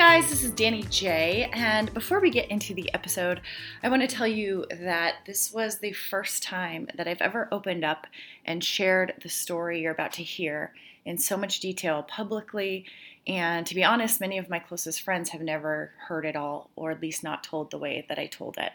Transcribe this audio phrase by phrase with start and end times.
[0.00, 1.50] Guys, this is Danny J.
[1.52, 3.42] And before we get into the episode,
[3.82, 7.84] I want to tell you that this was the first time that I've ever opened
[7.84, 8.06] up
[8.46, 10.72] and shared the story you're about to hear
[11.04, 12.86] in so much detail publicly.
[13.26, 16.92] And to be honest, many of my closest friends have never heard it all, or
[16.92, 18.72] at least not told the way that I told it.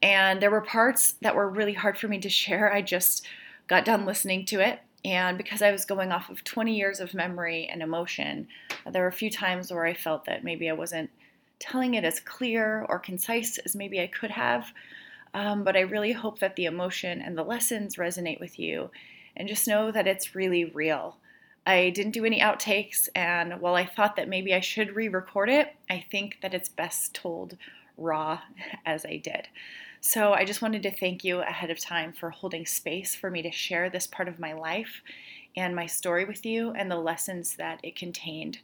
[0.00, 2.72] And there were parts that were really hard for me to share.
[2.72, 3.26] I just
[3.66, 7.14] got done listening to it and because I was going off of 20 years of
[7.14, 8.48] memory and emotion,
[8.90, 11.10] there were a few times where I felt that maybe I wasn't
[11.58, 14.72] telling it as clear or concise as maybe I could have.
[15.32, 18.90] Um, but I really hope that the emotion and the lessons resonate with you.
[19.36, 21.16] And just know that it's really real.
[21.66, 25.48] I didn't do any outtakes, and while I thought that maybe I should re record
[25.48, 27.56] it, I think that it's best told
[27.96, 28.40] raw
[28.86, 29.48] as I did.
[30.00, 33.42] So I just wanted to thank you ahead of time for holding space for me
[33.42, 35.02] to share this part of my life
[35.56, 38.58] and my story with you and the lessons that it contained.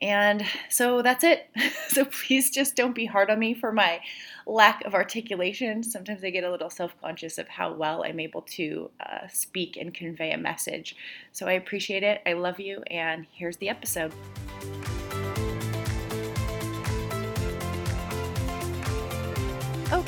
[0.00, 1.48] And so that's it.
[1.88, 4.00] So please just don't be hard on me for my
[4.48, 5.84] lack of articulation.
[5.84, 9.76] Sometimes I get a little self conscious of how well I'm able to uh, speak
[9.76, 10.96] and convey a message.
[11.30, 12.20] So I appreciate it.
[12.26, 12.82] I love you.
[12.90, 14.12] And here's the episode.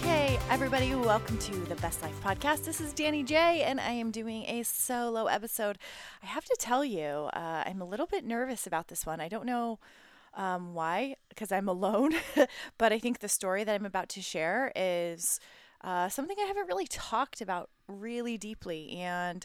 [0.06, 2.64] Okay, everybody, welcome to the Best Life Podcast.
[2.64, 5.78] This is Danny J, and I am doing a solo episode.
[6.22, 9.20] I have to tell you, uh, I'm a little bit nervous about this one.
[9.20, 9.81] I don't know
[10.34, 12.12] um, why, because I'm alone,
[12.78, 15.41] but I think the story that I'm about to share is
[15.81, 19.44] uh, something I haven't really talked about really deeply, and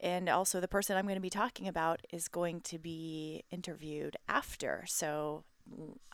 [0.00, 4.16] and also the person I'm going to be talking about is going to be interviewed
[4.28, 4.82] after.
[4.88, 5.44] So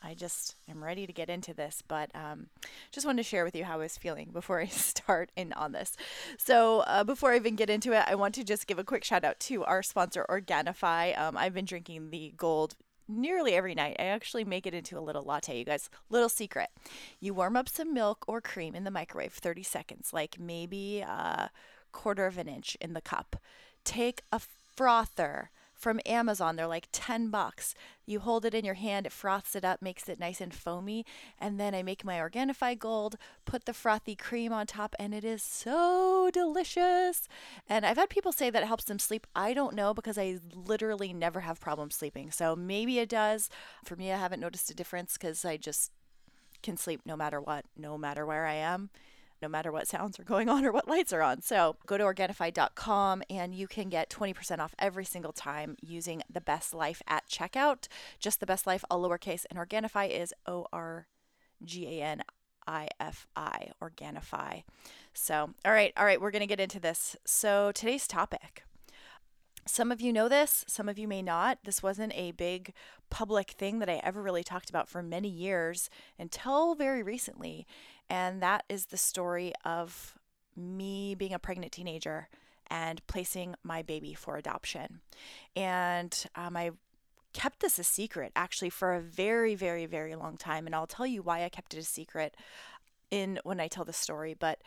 [0.03, 2.49] I just am ready to get into this, but um,
[2.93, 5.73] just wanted to share with you how I was feeling before I start in on
[5.73, 5.97] this.
[6.39, 9.05] So, uh, before I even get into it, I want to just give a quick
[9.05, 11.19] shout out to our sponsor, Organifi.
[11.19, 12.77] Um, I've been drinking the gold
[13.09, 13.97] nearly every night.
[13.99, 15.89] I actually make it into a little latte, you guys.
[16.11, 16.69] Little secret
[17.21, 21.51] you warm up some milk or cream in the microwave 30 seconds, like maybe a
[21.93, 23.37] quarter of an inch in the cup.
[23.85, 24.41] Take a
[24.77, 26.57] frother from Amazon.
[26.57, 27.75] They're like 10 bucks.
[28.07, 31.05] You hold it in your hand, it froths it up, makes it nice and foamy.
[31.39, 35.25] And then I make my Organifi Gold, put the frothy cream on top, and it
[35.25, 37.29] is so delicious.
[37.69, 39.27] And I've had people say that it helps them sleep.
[39.35, 42.31] I don't know because I literally never have problems sleeping.
[42.31, 43.51] So maybe it does.
[43.85, 45.91] For me, I haven't noticed a difference because I just
[46.63, 48.91] can sleep no matter what, no matter where I am
[49.43, 51.43] no matter what sounds are going on or what lights are on.
[51.43, 56.41] So go to Organifi.com and you can get 20% off every single time using the
[56.41, 57.89] best life at checkout.
[58.19, 61.07] Just the best life, all lowercase, and Organifi is O R
[61.65, 62.23] G A N
[62.67, 64.65] I F I, Organifi.
[65.15, 67.17] So, all right, all right, we're going to get into this.
[67.25, 68.65] So, today's topic.
[69.69, 71.59] Some of you know this, some of you may not.
[71.65, 72.73] This wasn't a big
[73.11, 77.67] public thing that I ever really talked about for many years until very recently.
[78.09, 80.15] And that is the story of
[80.57, 82.29] me being a pregnant teenager
[82.69, 85.01] and placing my baby for adoption.
[85.55, 86.71] And um, I
[87.33, 90.67] kept this a secret actually for a very, very, very long time.
[90.67, 92.35] And I'll tell you why I kept it a secret
[93.11, 94.35] in when I tell the story.
[94.35, 94.61] But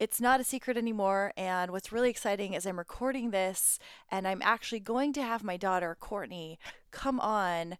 [0.00, 1.32] it's not a secret anymore.
[1.36, 3.78] And what's really exciting is I'm recording this
[4.10, 6.58] and I'm actually going to have my daughter, Courtney,
[6.90, 7.76] come on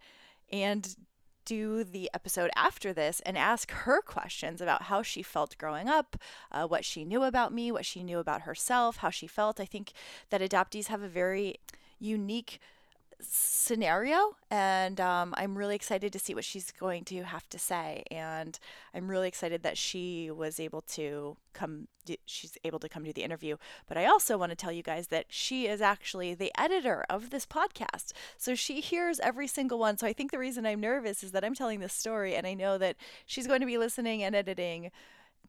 [0.53, 0.95] and
[1.45, 6.17] do the episode after this and ask her questions about how she felt growing up,
[6.51, 9.61] uh, what she knew about me, what she knew about herself, how she felt.
[9.61, 9.93] I think
[10.31, 11.57] that adoptees have a very
[11.99, 12.61] unique
[13.21, 18.03] scenario and um, i'm really excited to see what she's going to have to say
[18.11, 18.59] and
[18.95, 21.89] i'm really excited that she was able to come
[22.27, 23.57] she's able to come to the interview.
[23.87, 27.31] But i also want to tell you guys that she is actually the editor of
[27.31, 29.97] this podcast so she hears every single one.
[29.97, 32.55] So i think the reason i'm nervous is that i'm telling this story and i
[32.55, 32.97] know that
[33.27, 34.91] she's going to be listening and editing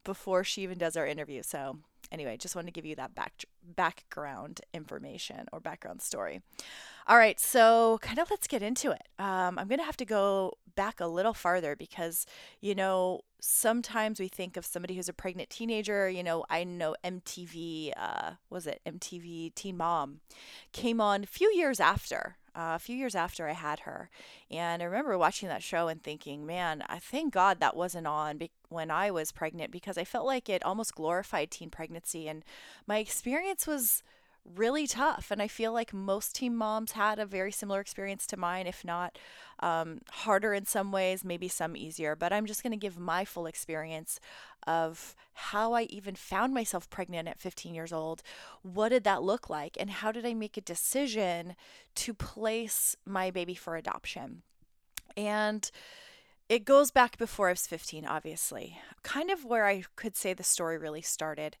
[0.04, 1.78] before she even does our interview so
[2.12, 6.40] anyway just wanted to give you that back background information or background story
[7.08, 9.02] all right, so kind of let's get into it.
[9.20, 12.26] Um, I'm to have to go back a little farther because,
[12.60, 16.10] you know, sometimes we think of somebody who's a pregnant teenager.
[16.10, 20.18] You know, I know MTV, uh, was it MTV Teen Mom,
[20.72, 24.08] came on a few years after uh, a few years after I had her.
[24.50, 28.38] And I remember watching that show and thinking, man, I thank God that wasn't on
[28.38, 32.28] be- when I was pregnant because I felt like it almost glorified teen pregnancy.
[32.28, 32.44] And
[32.86, 34.02] my experience was
[34.54, 35.30] really tough.
[35.30, 38.84] And I feel like most teen moms had a very similar experience to mine, if
[38.84, 39.18] not
[39.60, 42.14] um, harder in some ways, maybe some easier.
[42.14, 44.20] But I'm just going to give my full experience
[44.66, 48.22] of how I even found myself pregnant at 15 years old.
[48.62, 49.76] What did that look like?
[49.78, 51.56] And how did I make a decision
[51.96, 54.42] to place my baby for adoption?
[55.16, 55.70] And
[56.48, 58.78] it goes back before I was 15, obviously.
[59.02, 61.56] Kind of where I could say the story really started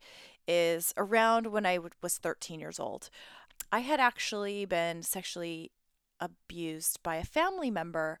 [0.46, 3.10] is around when I was 13 years old.
[3.72, 5.72] I had actually been sexually
[6.20, 8.18] abused by a family member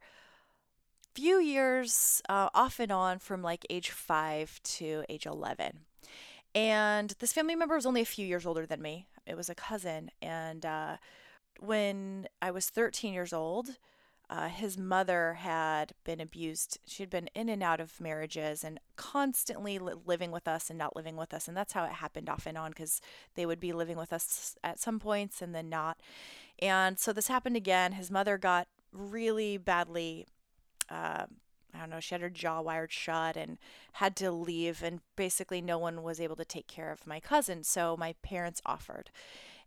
[1.14, 5.78] few years uh, off and on from like age 5 to age 11
[6.54, 9.08] and this family member was only a few years older than me.
[9.26, 10.10] It was a cousin.
[10.22, 10.96] And uh,
[11.60, 13.76] when i was 13 years old
[14.28, 16.78] uh, his mother had been abused.
[16.86, 20.78] She had been in and out of marriages and constantly li- living with us and
[20.78, 21.46] not living with us.
[21.46, 23.00] And that's how it happened off and on because
[23.36, 25.98] they would be living with us at some points and then not.
[26.58, 27.92] And so this happened again.
[27.92, 30.26] His mother got really badly.
[30.90, 31.26] Uh,
[31.74, 33.58] I don't know, she had her jaw wired shut and
[33.92, 37.64] had to leave, and basically no one was able to take care of my cousin.
[37.64, 39.10] So my parents offered.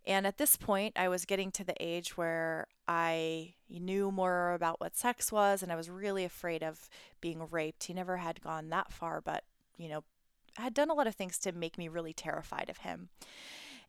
[0.06, 4.80] And at this point, I was getting to the age where I knew more about
[4.80, 6.88] what sex was, and I was really afraid of
[7.20, 7.84] being raped.
[7.84, 9.44] He never had gone that far, but,
[9.76, 10.04] you know,
[10.56, 13.08] had done a lot of things to make me really terrified of him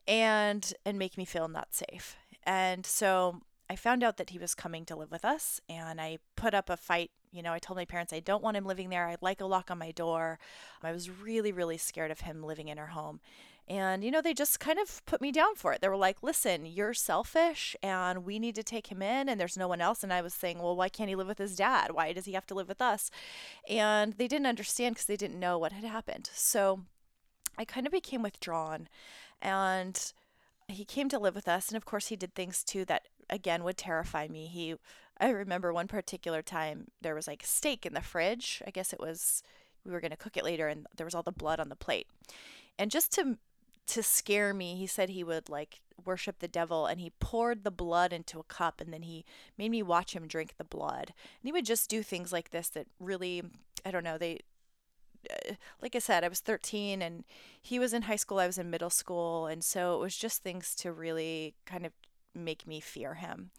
[0.07, 2.15] and and make me feel not safe.
[2.43, 6.19] And so I found out that he was coming to live with us and I
[6.35, 7.11] put up a fight.
[7.31, 9.07] You know, I told my parents I don't want him living there.
[9.07, 10.39] I'd like a lock on my door.
[10.83, 13.21] I was really, really scared of him living in our home.
[13.67, 15.81] And, you know, they just kind of put me down for it.
[15.81, 19.57] They were like, listen, you're selfish and we need to take him in and there's
[19.57, 20.03] no one else.
[20.03, 21.91] And I was saying, well, why can't he live with his dad?
[21.93, 23.09] Why does he have to live with us?
[23.69, 26.29] And they didn't understand because they didn't know what had happened.
[26.33, 26.81] So
[27.57, 28.89] I kind of became withdrawn
[29.41, 30.11] and
[30.67, 31.69] he came to live with us.
[31.69, 34.47] And of course, he did things too that, again, would terrify me.
[34.47, 34.75] He,
[35.17, 38.61] I remember one particular time there was like steak in the fridge.
[38.67, 39.43] I guess it was,
[39.85, 41.75] we were going to cook it later and there was all the blood on the
[41.75, 42.07] plate.
[42.77, 43.37] And just to
[43.87, 47.71] to scare me, he said he would like worship the devil and he poured the
[47.71, 49.25] blood into a cup and then he
[49.57, 51.09] made me watch him drink the blood.
[51.09, 53.43] And he would just do things like this that really,
[53.85, 54.39] I don't know, they,
[55.29, 57.23] uh, like I said, I was 13 and
[57.61, 59.47] he was in high school, I was in middle school.
[59.47, 61.91] And so it was just things to really kind of
[62.33, 63.51] make me fear him.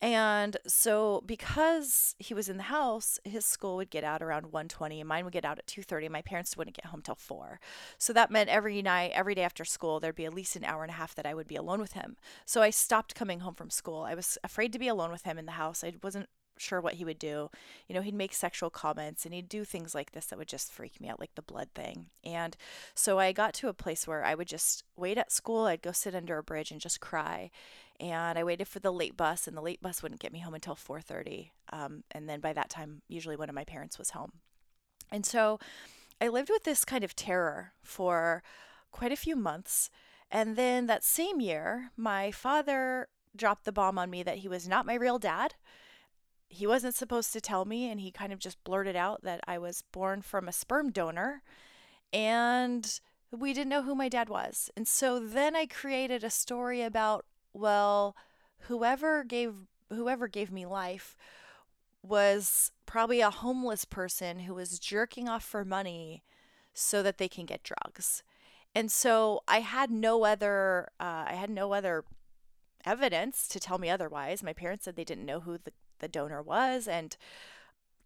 [0.00, 5.00] And so because he was in the house, his school would get out around 1:20
[5.00, 6.08] and mine would get out at 2:30.
[6.08, 7.60] My parents wouldn't get home till 4.
[7.98, 10.84] So that meant every night, every day after school, there'd be at least an hour
[10.84, 12.16] and a half that I would be alone with him.
[12.46, 14.02] So I stopped coming home from school.
[14.02, 15.82] I was afraid to be alone with him in the house.
[15.82, 16.28] I wasn't
[16.60, 17.50] sure what he would do.
[17.86, 20.72] You know, he'd make sexual comments and he'd do things like this that would just
[20.72, 22.06] freak me out, like the blood thing.
[22.24, 22.56] And
[22.94, 25.66] so I got to a place where I would just wait at school.
[25.66, 27.50] I'd go sit under a bridge and just cry
[28.00, 30.54] and I waited for the late bus, and the late bus wouldn't get me home
[30.54, 31.52] until 4:30.
[31.72, 34.40] Um, and then by that time, usually one of my parents was home,
[35.10, 35.58] and so
[36.20, 38.42] I lived with this kind of terror for
[38.90, 39.90] quite a few months.
[40.30, 44.68] And then that same year, my father dropped the bomb on me that he was
[44.68, 45.54] not my real dad.
[46.48, 49.58] He wasn't supposed to tell me, and he kind of just blurted out that I
[49.58, 51.42] was born from a sperm donor.
[52.12, 54.70] And we didn't know who my dad was.
[54.76, 58.16] And so then I created a story about well,
[58.62, 59.54] whoever gave
[59.90, 61.16] whoever gave me life
[62.02, 66.22] was probably a homeless person who was jerking off for money
[66.74, 68.22] so that they can get drugs.
[68.74, 72.04] And so I had no other uh, I had no other
[72.84, 74.42] evidence to tell me otherwise.
[74.42, 77.16] My parents said they didn't know who the, the donor was and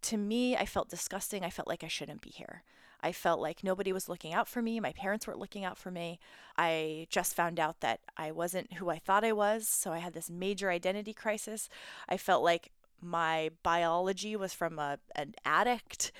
[0.03, 1.43] to me I felt disgusting.
[1.43, 2.63] I felt like I shouldn't be here.
[3.03, 4.79] I felt like nobody was looking out for me.
[4.79, 6.19] My parents weren't looking out for me.
[6.57, 9.67] I just found out that I wasn't who I thought I was.
[9.67, 11.67] So I had this major identity crisis.
[12.07, 16.13] I felt like my biology was from a, an addict.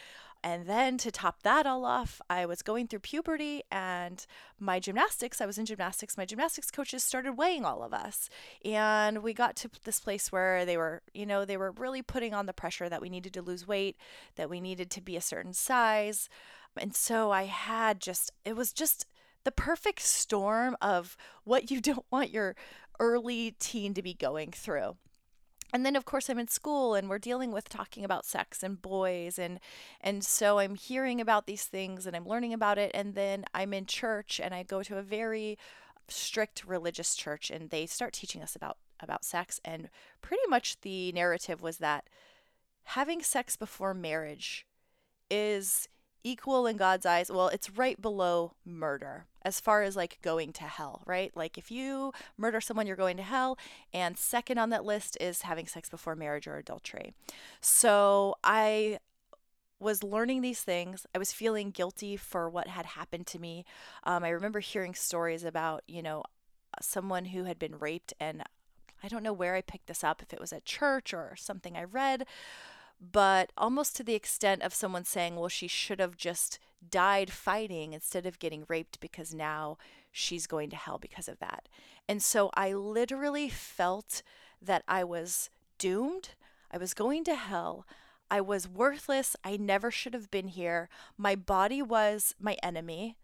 [0.43, 4.25] And then to top that all off, I was going through puberty and
[4.59, 8.29] my gymnastics, I was in gymnastics, my gymnastics coaches started weighing all of us.
[8.65, 12.33] And we got to this place where they were, you know, they were really putting
[12.33, 13.95] on the pressure that we needed to lose weight,
[14.35, 16.27] that we needed to be a certain size.
[16.77, 19.05] And so I had just, it was just
[19.43, 22.55] the perfect storm of what you don't want your
[22.99, 24.97] early teen to be going through.
[25.73, 28.79] And then of course I'm in school and we're dealing with talking about sex and
[28.79, 29.59] boys and
[29.99, 33.73] and so I'm hearing about these things and I'm learning about it and then I'm
[33.73, 35.57] in church and I go to a very
[36.07, 39.59] strict religious church and they start teaching us about about sex.
[39.65, 39.89] And
[40.21, 42.07] pretty much the narrative was that
[42.83, 44.65] having sex before marriage
[45.29, 45.87] is
[46.23, 47.31] equal in God's eyes.
[47.31, 51.35] Well, it's right below murder as far as like going to hell, right?
[51.35, 53.57] Like if you murder someone, you're going to hell.
[53.93, 57.13] And second on that list is having sex before marriage or adultery.
[57.59, 58.99] So I
[59.79, 61.05] was learning these things.
[61.13, 63.65] I was feeling guilty for what had happened to me.
[64.05, 66.23] Um, I remember hearing stories about, you know,
[66.81, 68.43] someone who had been raped, and
[69.03, 71.75] I don't know where I picked this up, if it was at church or something
[71.75, 72.25] I read,
[73.11, 76.57] but almost to the extent of someone saying, well, she should have just
[76.89, 79.77] died fighting instead of getting raped because now
[80.11, 81.67] she's going to hell because of that.
[82.07, 84.21] And so I literally felt
[84.61, 86.29] that I was doomed.
[86.71, 87.85] I was going to hell.
[88.31, 89.35] I was worthless.
[89.43, 90.87] I never should have been here.
[91.17, 93.17] My body was my enemy.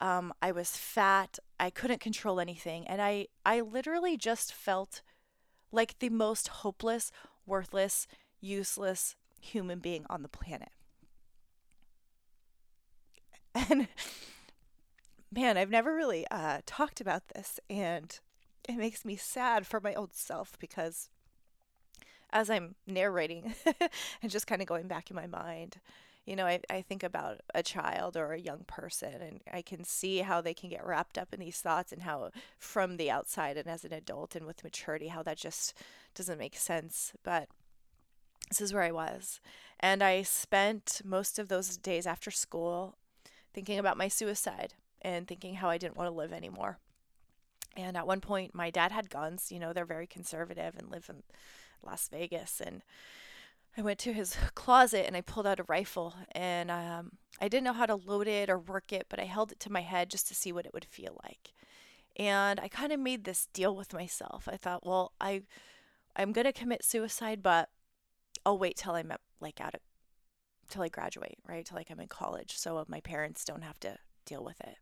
[0.00, 1.38] Um, I was fat.
[1.58, 2.86] I couldn't control anything.
[2.86, 5.00] And I, I literally just felt
[5.70, 7.10] like the most hopeless,
[7.46, 8.06] worthless,
[8.40, 10.70] useless human being on the planet.
[13.54, 13.88] And
[15.30, 18.18] man, I've never really uh, talked about this, and
[18.68, 21.10] it makes me sad for my old self because
[22.32, 23.54] as I'm narrating
[24.22, 25.76] and just kind of going back in my mind,
[26.24, 29.84] you know, I, I think about a child or a young person and I can
[29.84, 33.56] see how they can get wrapped up in these thoughts and how from the outside
[33.56, 35.74] and as an adult and with maturity, how that just
[36.14, 37.12] doesn't make sense.
[37.24, 37.48] But
[38.52, 39.40] this is where I was.
[39.80, 42.98] And I spent most of those days after school
[43.54, 46.78] thinking about my suicide and thinking how I didn't want to live anymore.
[47.78, 49.50] And at one point, my dad had guns.
[49.50, 51.22] You know, they're very conservative and live in
[51.82, 52.60] Las Vegas.
[52.60, 52.82] And
[53.74, 56.14] I went to his closet and I pulled out a rifle.
[56.32, 59.50] And um, I didn't know how to load it or work it, but I held
[59.50, 61.54] it to my head just to see what it would feel like.
[62.18, 64.46] And I kind of made this deal with myself.
[64.46, 65.44] I thought, well, I,
[66.14, 67.70] I'm gonna commit suicide, but
[68.44, 69.80] I'll wait till I'm like out of
[70.68, 71.64] till I graduate, right?
[71.64, 74.76] Till like I'm in college, so my parents don't have to deal with it.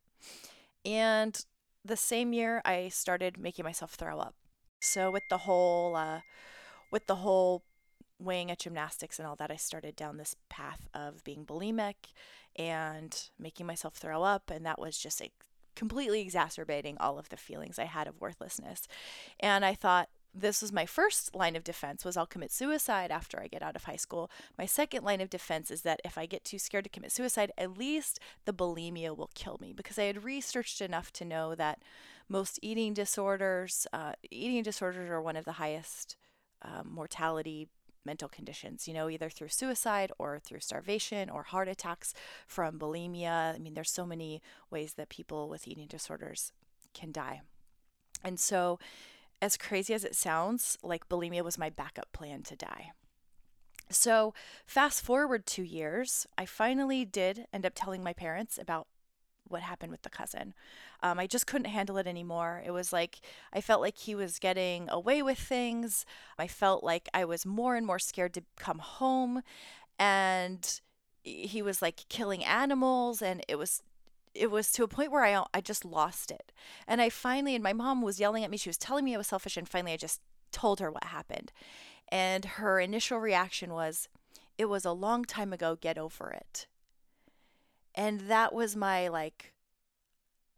[0.85, 1.45] And
[1.85, 4.35] the same year, I started making myself throw up.
[4.81, 6.21] So with the whole, uh,
[6.90, 7.64] with the whole
[8.19, 12.12] weighing at gymnastics and all that, I started down this path of being bulimic
[12.57, 15.33] and making myself throw up, and that was just like
[15.75, 18.83] completely exacerbating all of the feelings I had of worthlessness.
[19.38, 23.40] And I thought, this was my first line of defense was I'll commit suicide after
[23.40, 24.30] I get out of high school.
[24.56, 27.52] My second line of defense is that if I get too scared to commit suicide,
[27.58, 31.82] at least the bulimia will kill me because I had researched enough to know that
[32.28, 36.16] most eating disorders, uh, eating disorders are one of the highest
[36.62, 37.68] um, mortality
[38.04, 42.14] mental conditions, you know, either through suicide or through starvation or heart attacks
[42.46, 43.54] from bulimia.
[43.54, 46.52] I mean, there's so many ways that people with eating disorders
[46.94, 47.42] can die.
[48.25, 48.78] And so
[49.42, 52.92] as crazy as it sounds, like bulimia was my backup plan to die.
[53.90, 54.35] So,
[54.66, 58.87] fast forward two years, I finally did end up telling my parents about
[59.50, 60.54] what happened with the cousin.
[61.02, 62.62] Um, I just couldn't handle it anymore.
[62.64, 63.20] It was like
[63.52, 66.06] I felt like he was getting away with things.
[66.38, 69.42] I felt like I was more and more scared to come home.
[69.99, 70.80] And
[71.23, 73.20] he was like killing animals.
[73.20, 73.82] And it was
[74.34, 76.52] it was to a point where I I just lost it.
[76.87, 78.56] And I finally and my mom was yelling at me.
[78.56, 80.20] She was telling me I was selfish and finally I just
[80.52, 81.52] told her what happened.
[82.10, 84.08] And her initial reaction was
[84.58, 86.66] it was a long time ago, get over it.
[87.94, 89.52] And that was my like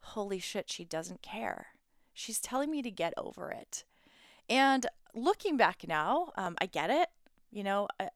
[0.03, 1.69] holy shit, she doesn't care.
[2.13, 3.85] She's telling me to get over it.
[4.49, 7.09] And looking back now, um, I get it.
[7.51, 8.11] You know, I,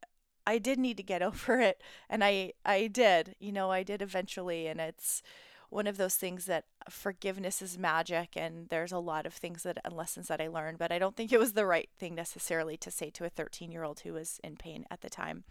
[0.46, 3.34] I did need to get over it, and I I did.
[3.38, 5.22] You know, I did eventually, and it's
[5.70, 9.78] one of those things that forgiveness is magic and there's a lot of things that
[9.84, 12.76] and lessons that I learned, but I don't think it was the right thing necessarily
[12.78, 15.44] to say to a 13 year old who was in pain at the time.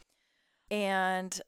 [0.71, 1.41] And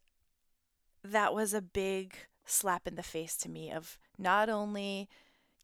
[1.04, 5.10] that was a big slap in the face to me of not only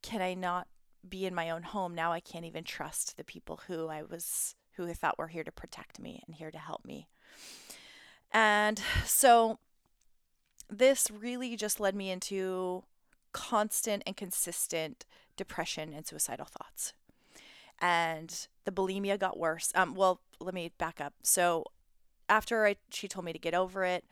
[0.02, 0.68] can I not
[1.08, 4.56] be in my own home, now I can't even trust the people who I was
[4.76, 7.08] who I thought were here to protect me and here to help me.
[8.32, 9.60] And so
[10.70, 12.84] this really just led me into
[13.34, 16.94] constant and consistent depression and suicidal thoughts.
[17.82, 19.72] And the bulimia got worse.
[19.76, 21.14] Um, well, let me back up.
[21.24, 21.66] So
[22.30, 24.06] after I, she told me to get over it,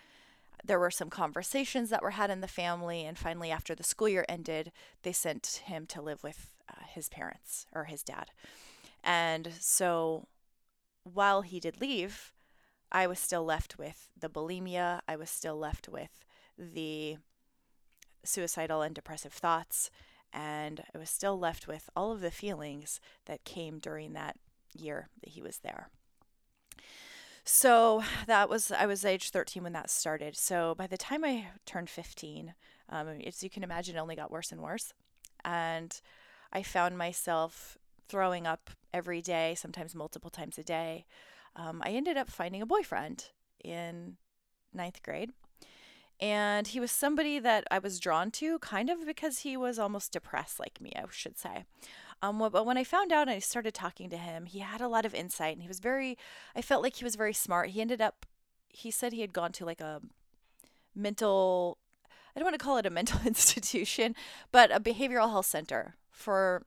[0.64, 4.10] there were some conversations that were had in the family, and finally, after the school
[4.10, 8.30] year ended, they sent him to live with uh, his parents or his dad.
[9.04, 10.28] And so,
[11.04, 12.32] while he did leave,
[12.92, 15.02] I was still left with the bulimia.
[15.08, 16.26] I was still left with
[16.58, 17.18] the
[18.24, 19.90] suicidal and depressive thoughts.
[20.34, 24.38] And I was still left with all of the feelings that came during that
[24.74, 25.90] year that he was there.
[27.44, 30.38] So that was, I was age 13 when that started.
[30.38, 32.54] So by the time I turned 15,
[32.90, 34.94] um, as you can imagine, it only got worse and worse.
[35.44, 36.00] And
[36.54, 41.06] I found myself throwing up every day, sometimes multiple times a day.
[41.56, 43.30] Um, I ended up finding a boyfriend
[43.64, 44.18] in
[44.74, 45.32] ninth grade.
[46.22, 50.12] And he was somebody that I was drawn to kind of because he was almost
[50.12, 51.66] depressed like me, I should say.
[52.22, 54.88] Um, but when I found out and I started talking to him, he had a
[54.88, 56.18] lot of insight and he was very,
[56.56, 57.72] I felt like he was very smart.
[57.72, 58.28] He ended up,
[58.70, 60.02] he said he had gone to like a
[60.94, 61.80] mental,
[62.36, 64.16] I don't want to call it a mental institution,
[64.52, 66.64] but a behavioral health center for,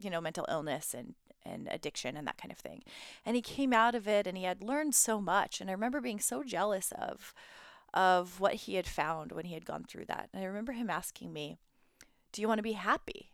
[0.00, 1.14] you know, mental illness and,
[1.44, 2.82] and addiction and that kind of thing.
[3.26, 5.60] And he came out of it and he had learned so much.
[5.60, 7.34] And I remember being so jealous of,
[7.98, 10.28] of what he had found when he had gone through that.
[10.32, 11.58] And I remember him asking me,
[12.30, 13.32] Do you want to be happy?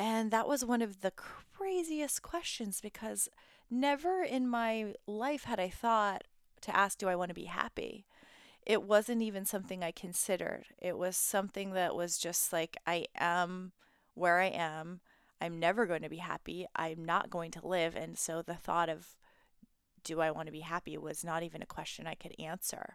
[0.00, 3.28] And that was one of the craziest questions because
[3.70, 6.24] never in my life had I thought
[6.62, 8.04] to ask, Do I want to be happy?
[8.66, 10.64] It wasn't even something I considered.
[10.82, 13.70] It was something that was just like, I am
[14.14, 14.98] where I am.
[15.40, 16.66] I'm never going to be happy.
[16.74, 17.94] I'm not going to live.
[17.94, 19.14] And so the thought of,
[20.06, 22.94] do I want to be happy was not even a question I could answer.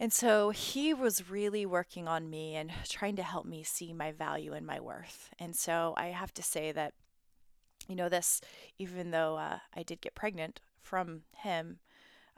[0.00, 4.10] And so he was really working on me and trying to help me see my
[4.10, 5.30] value and my worth.
[5.38, 6.94] And so I have to say that,
[7.86, 8.40] you know, this,
[8.78, 11.78] even though uh, I did get pregnant from him,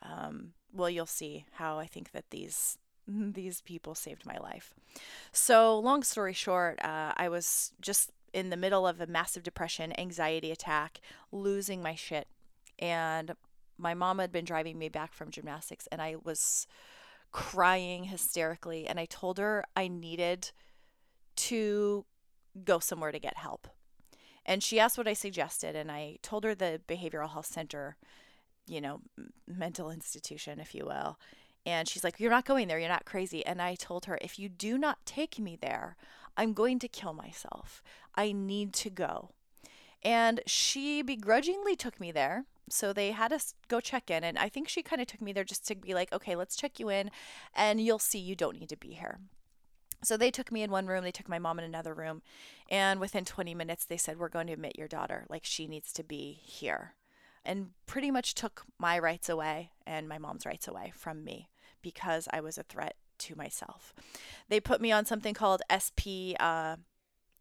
[0.03, 4.75] um, well, you'll see how I think that these these people saved my life.
[5.33, 9.99] So, long story short, uh, I was just in the middle of a massive depression,
[9.99, 12.27] anxiety attack, losing my shit,
[12.79, 13.35] and
[13.77, 16.67] my mom had been driving me back from gymnastics, and I was
[17.35, 20.53] crying hysterically and I told her I needed
[21.35, 22.05] to
[22.65, 23.67] go somewhere to get help.
[24.47, 27.97] And she asked what I suggested and I told her the behavioral health center,
[28.69, 29.01] you know,
[29.49, 31.19] mental institution if you will.
[31.67, 32.79] And she's like, "You're not going there.
[32.79, 35.97] You're not crazy." And I told her, "If you do not take me there,
[36.37, 37.83] I'm going to kill myself.
[38.15, 39.31] I need to go."
[40.05, 44.49] And she begrudgingly took me there so they had us go check in and i
[44.49, 46.89] think she kind of took me there just to be like okay let's check you
[46.89, 47.11] in
[47.55, 49.19] and you'll see you don't need to be here.
[50.03, 52.23] So they took me in one room they took my mom in another room
[52.71, 55.93] and within 20 minutes they said we're going to admit your daughter like she needs
[55.95, 56.95] to be here.
[57.45, 61.49] And pretty much took my rights away and my mom's rights away from me
[61.83, 63.95] because i was a threat to myself.
[64.49, 66.77] They put me on something called sp uh,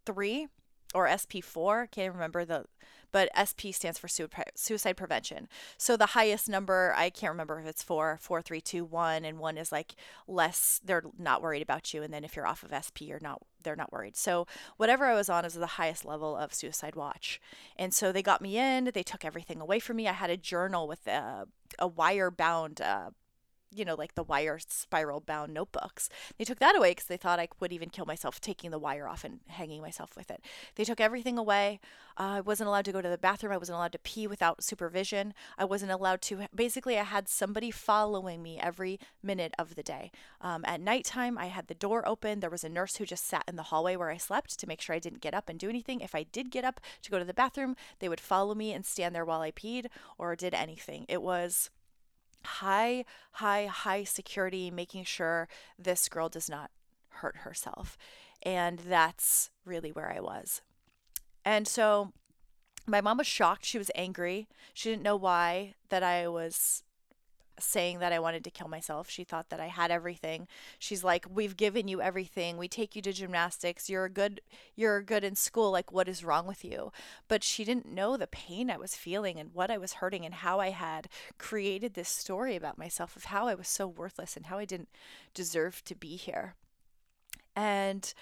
[0.05, 0.47] 3
[0.93, 2.65] or sp4 can't remember the
[3.13, 5.47] but SP stands for suicide prevention.
[5.78, 9.39] So the highest number, I can't remember if it's four, four, three, two, one, and
[9.39, 9.95] one is like
[10.28, 10.82] less.
[10.84, 13.41] They're not worried about you, and then if you're off of SP, you're not.
[13.62, 14.17] They're not worried.
[14.17, 14.45] So
[14.76, 17.39] whatever I was on is the highest level of suicide watch,
[17.78, 18.91] and so they got me in.
[18.93, 20.08] They took everything away from me.
[20.08, 21.47] I had a journal with a,
[21.80, 23.12] a wire bound uh,
[23.73, 26.09] you know, like the wire spiral bound notebooks.
[26.38, 29.07] They took that away because they thought I would even kill myself taking the wire
[29.07, 30.41] off and hanging myself with it.
[30.75, 31.79] They took everything away.
[32.17, 33.53] Uh, I wasn't allowed to go to the bathroom.
[33.53, 35.33] I wasn't allowed to pee without supervision.
[35.57, 36.47] I wasn't allowed to.
[36.53, 40.12] Basically, I had somebody following me every minute of the day.
[40.41, 42.39] Um, at nighttime, I had the door open.
[42.39, 44.81] There was a nurse who just sat in the hallway where I slept to make
[44.81, 46.01] sure I didn't get up and do anything.
[46.01, 48.86] If I did get up to go to the bathroom, they would follow me and
[48.86, 51.05] stand there while I peed or did anything.
[51.09, 51.69] It was
[52.45, 56.71] high, high, high security, making sure this girl does not
[57.10, 57.97] hurt herself.
[58.41, 60.62] And that's really where I was.
[61.45, 62.12] And so
[62.86, 63.65] my mom was shocked.
[63.65, 64.47] She was angry.
[64.73, 66.84] She didn't know why that I was
[67.60, 69.10] saying that I wanted to kill myself.
[69.10, 70.48] She thought that I had everything.
[70.80, 72.58] She's like, "We've given you everything.
[72.58, 73.89] We take you to gymnastics.
[73.89, 74.42] You're good
[74.76, 75.72] you're good in school.
[75.72, 76.92] Like what is wrong with you?"
[77.28, 80.36] But she didn't know the pain I was feeling and what I was hurting and
[80.36, 84.48] how I had created this story about myself of how I was so worthless and
[84.48, 84.89] how I didn't
[85.34, 86.56] deserve to be here.
[87.56, 88.13] And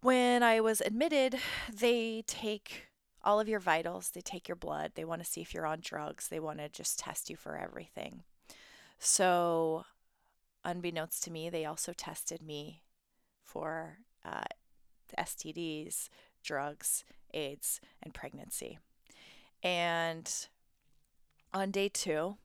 [0.00, 1.36] when I was admitted,
[1.72, 2.86] they take
[3.26, 4.10] all of your vitals.
[4.10, 4.92] They take your blood.
[4.94, 6.28] They want to see if you're on drugs.
[6.28, 8.22] They want to just test you for everything.
[8.98, 9.84] So,
[10.64, 12.82] unbeknownst to me, they also tested me
[13.42, 14.44] for uh,
[15.18, 16.08] STDs,
[16.42, 18.78] drugs, AIDS, and pregnancy.
[19.62, 20.32] And
[21.52, 22.36] on day two,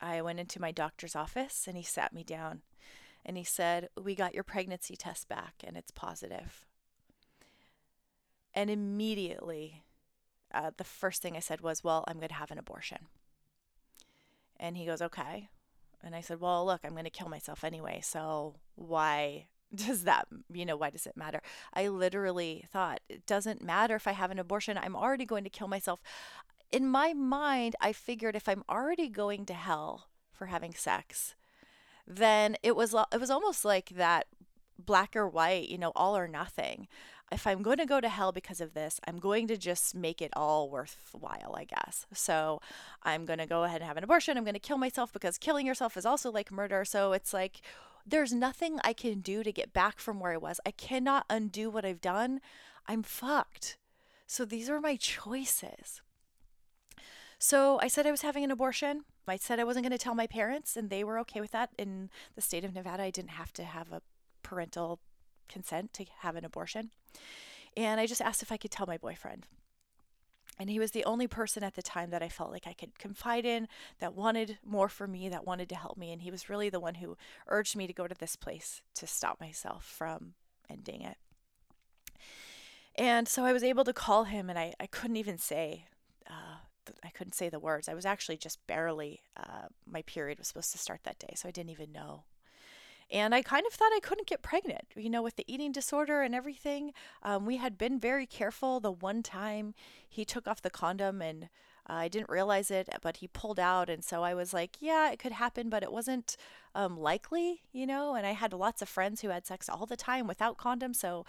[0.00, 2.62] I went into my doctor's office and he sat me down
[3.26, 6.64] and he said, We got your pregnancy test back and it's positive.
[8.54, 9.82] And immediately
[10.52, 13.06] uh, the first thing I said was, Well, I'm going to have an abortion.
[14.58, 15.48] And he goes, Okay.
[16.02, 18.00] And I said, Well, look, I'm going to kill myself anyway.
[18.02, 21.42] So why does that, you know, why does it matter?
[21.74, 24.78] I literally thought it doesn't matter if I have an abortion.
[24.78, 26.00] I'm already going to kill myself.
[26.70, 31.34] In my mind, I figured if I'm already going to hell for having sex,
[32.06, 34.26] then it was it was almost like that
[34.78, 36.88] black or white, you know, all or nothing.
[37.30, 40.22] If I'm going to go to hell because of this, I'm going to just make
[40.22, 42.06] it all worthwhile, I guess.
[42.12, 42.60] So
[43.02, 44.38] I'm going to go ahead and have an abortion.
[44.38, 46.84] I'm going to kill myself because killing yourself is also like murder.
[46.86, 47.60] So it's like,
[48.06, 50.58] there's nothing I can do to get back from where I was.
[50.64, 52.40] I cannot undo what I've done.
[52.86, 53.76] I'm fucked.
[54.26, 56.00] So these are my choices.
[57.38, 59.04] So I said I was having an abortion.
[59.26, 61.70] I said I wasn't going to tell my parents, and they were okay with that.
[61.78, 64.00] In the state of Nevada, I didn't have to have a
[64.42, 65.00] parental
[65.48, 66.90] consent to have an abortion.
[67.76, 69.46] And I just asked if I could tell my boyfriend.
[70.58, 72.98] And he was the only person at the time that I felt like I could
[72.98, 73.68] confide in,
[74.00, 76.12] that wanted more for me, that wanted to help me.
[76.12, 79.06] And he was really the one who urged me to go to this place to
[79.06, 80.34] stop myself from
[80.68, 81.16] ending it.
[82.96, 85.84] And so I was able to call him, and I, I couldn't even say,
[86.28, 86.56] uh,
[87.04, 87.88] I couldn't say the words.
[87.88, 91.48] I was actually just barely, uh, my period was supposed to start that day, so
[91.48, 92.24] I didn't even know.
[93.10, 96.20] And I kind of thought I couldn't get pregnant, you know, with the eating disorder
[96.20, 96.92] and everything.
[97.22, 98.80] Um, we had been very careful.
[98.80, 99.74] The one time
[100.06, 101.44] he took off the condom and
[101.88, 103.88] uh, I didn't realize it, but he pulled out.
[103.88, 106.36] And so I was like, yeah, it could happen, but it wasn't
[106.74, 108.14] um, likely, you know.
[108.14, 110.96] And I had lots of friends who had sex all the time without condoms.
[110.96, 111.24] So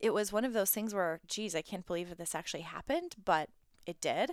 [0.00, 3.14] it was one of those things where, geez, I can't believe that this actually happened,
[3.24, 3.50] but
[3.86, 4.32] it did.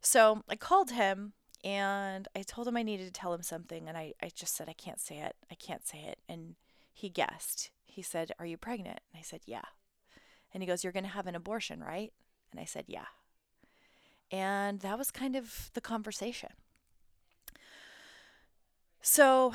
[0.00, 1.32] So I called him
[1.66, 4.68] and I told him I needed to tell him something, and I, I just said,
[4.68, 5.34] I can't say it.
[5.50, 6.20] I can't say it.
[6.28, 6.54] And
[6.94, 7.70] he guessed.
[7.86, 9.00] He said, Are you pregnant?
[9.12, 9.64] And I said, Yeah.
[10.54, 12.12] And he goes, You're going to have an abortion, right?
[12.52, 13.06] And I said, Yeah.
[14.30, 16.50] And that was kind of the conversation.
[19.02, 19.52] So,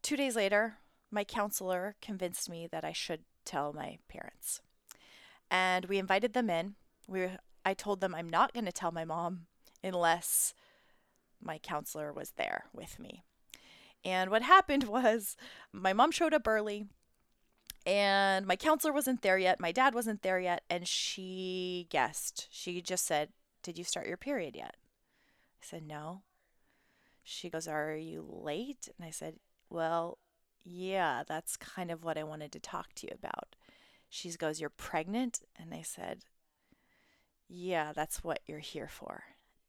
[0.00, 0.78] two days later,
[1.10, 4.62] my counselor convinced me that I should tell my parents.
[5.50, 6.76] And we invited them in.
[7.06, 7.28] We
[7.66, 9.40] I told them I'm not going to tell my mom
[9.84, 10.54] unless
[11.42, 13.24] my counselor was there with me.
[14.04, 15.36] And what happened was
[15.72, 16.86] my mom showed up early
[17.84, 19.60] and my counselor wasn't there yet.
[19.60, 20.62] My dad wasn't there yet.
[20.70, 22.48] And she guessed.
[22.50, 23.30] She just said,
[23.62, 24.76] Did you start your period yet?
[25.60, 26.22] I said, No.
[27.24, 28.88] She goes, Are you late?
[28.96, 29.36] And I said,
[29.68, 30.18] Well,
[30.64, 33.56] yeah, that's kind of what I wanted to talk to you about.
[34.08, 35.40] She goes, You're pregnant?
[35.60, 36.20] And I said,
[37.48, 39.24] Yeah, that's what you're here for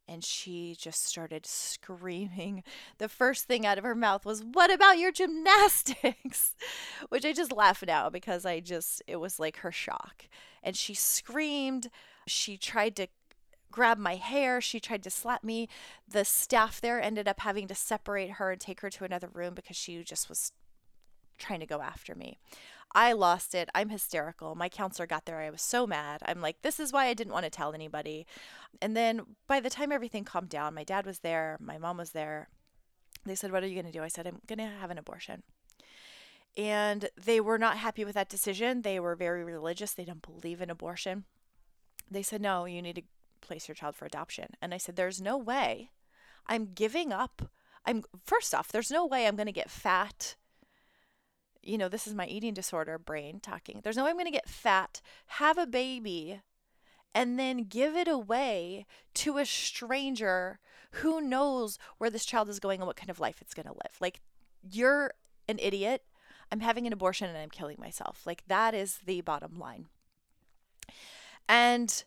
[0.07, 2.63] and she just started screaming.
[2.97, 6.55] The first thing out of her mouth was, What about your gymnastics?
[7.09, 10.25] Which I just laugh now because I just, it was like her shock.
[10.61, 11.89] And she screamed.
[12.27, 13.07] She tried to
[13.71, 14.61] grab my hair.
[14.61, 15.67] She tried to slap me.
[16.07, 19.53] The staff there ended up having to separate her and take her to another room
[19.53, 20.51] because she just was
[21.37, 22.37] trying to go after me.
[22.95, 23.69] I lost it.
[23.73, 24.55] I'm hysterical.
[24.55, 25.39] My counselor got there.
[25.39, 26.21] I was so mad.
[26.25, 28.27] I'm like, this is why I didn't want to tell anybody.
[28.81, 32.11] And then by the time everything calmed down, my dad was there, my mom was
[32.11, 32.49] there.
[33.25, 34.03] They said, What are you going to do?
[34.03, 35.43] I said, I'm going to have an abortion.
[36.55, 38.83] And they were not happy with that decision.
[38.83, 39.93] They were very religious.
[39.93, 41.23] They don't believe in abortion.
[42.11, 43.03] They said, No, you need to
[43.41, 44.49] place your child for adoption.
[44.61, 45.89] And I said, There's no way
[46.47, 47.49] I'm giving up.
[47.85, 50.35] I'm first off, there's no way I'm going to get fat
[51.63, 53.81] you know, this is my eating disorder brain talking.
[53.83, 56.41] There's no way I'm going to get fat, have a baby,
[57.15, 60.59] and then give it away to a stranger
[60.97, 63.73] who knows where this child is going and what kind of life it's going to
[63.73, 63.97] live.
[63.99, 64.21] Like,
[64.61, 65.13] you're
[65.47, 66.03] an idiot.
[66.51, 68.21] I'm having an abortion and I'm killing myself.
[68.25, 69.87] Like, that is the bottom line.
[71.47, 72.03] And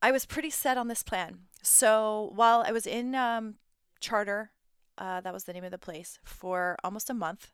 [0.00, 1.40] I was pretty set on this plan.
[1.62, 3.56] So while I was in um,
[4.00, 4.50] Charter,
[4.98, 7.52] uh, that was the name of the place, for almost a month,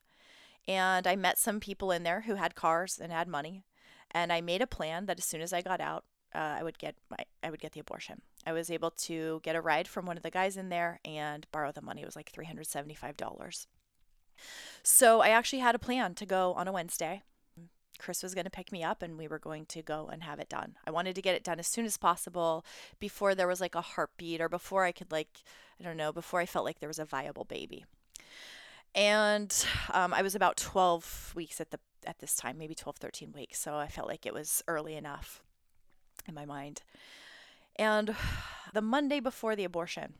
[0.67, 3.65] and I met some people in there who had cars and had money.
[4.11, 6.79] And I made a plan that as soon as I got out, uh, I would
[6.79, 8.23] get my I would get the abortion.
[8.47, 11.47] I was able to get a ride from one of the guys in there and
[11.53, 12.03] borrow the money.
[12.03, 13.67] It was like three hundred seventy five dollars.
[14.83, 17.23] So I actually had a plan to go on a Wednesday.
[17.99, 20.39] Chris was going to pick me up and we were going to go and have
[20.39, 20.77] it done.
[20.87, 22.65] I wanted to get it done as soon as possible
[23.01, 25.43] before there was like a heartbeat or before I could like
[25.81, 27.85] I don't know, before I felt like there was a viable baby
[28.95, 33.33] and um, I was about 12 weeks at the at this time, maybe 12, 13
[33.33, 33.59] weeks.
[33.59, 35.43] So I felt like it was early enough
[36.27, 36.83] in my mind.
[37.77, 38.15] And
[38.75, 40.15] the Monday before the abortion,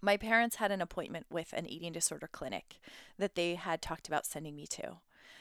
[0.00, 2.76] my parents had an appointment with an eating disorder clinic
[3.18, 4.98] that they had talked about sending me to.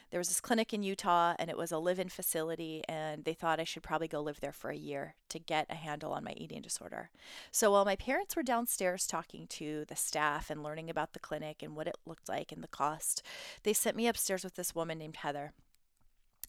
[0.10, 3.34] There was this clinic in Utah and it was a live in facility, and they
[3.34, 6.24] thought I should probably go live there for a year to get a handle on
[6.24, 7.10] my eating disorder.
[7.52, 11.62] So while my parents were downstairs talking to the staff and learning about the clinic
[11.62, 13.22] and what it looked like and the cost,
[13.64, 15.52] they sent me upstairs with this woman named Heather.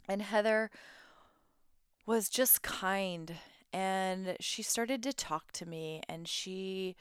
[0.09, 0.71] And Heather
[2.07, 3.35] was just kind
[3.73, 6.97] and she started to talk to me and she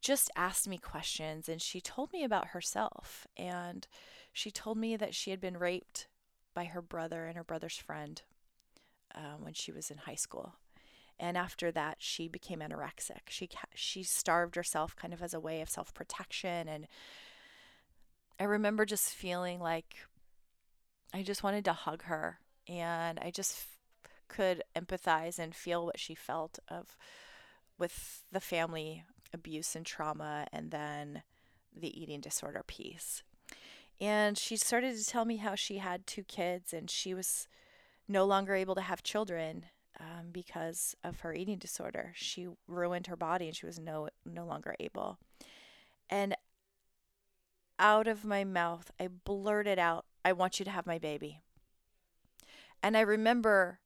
[0.00, 3.86] just asked me questions and she told me about herself and
[4.32, 6.08] she told me that she had been raped
[6.54, 8.22] by her brother and her brother's friend
[9.14, 10.54] um, when she was in high school.
[11.18, 13.28] And after that she became anorexic.
[13.28, 16.68] She she starved herself kind of as a way of self-protection.
[16.68, 16.86] And
[18.40, 19.96] i remember just feeling like
[21.12, 22.38] i just wanted to hug her.
[22.66, 23.66] And i just
[24.28, 26.96] could empathize and feel what she felt of
[27.78, 31.22] with the family abuse and trauma and then
[31.74, 33.22] the eating disorder piece.
[34.00, 37.46] And she started to tell me how she had two kids and she was
[38.08, 39.66] no longer able to have children
[40.00, 42.12] um, because of her eating disorder.
[42.16, 45.18] She ruined her body and she was no no longer able.
[46.10, 46.36] And
[47.78, 51.40] out of my mouth, I blurted out, "I want you to have my baby."
[52.82, 53.78] And I remember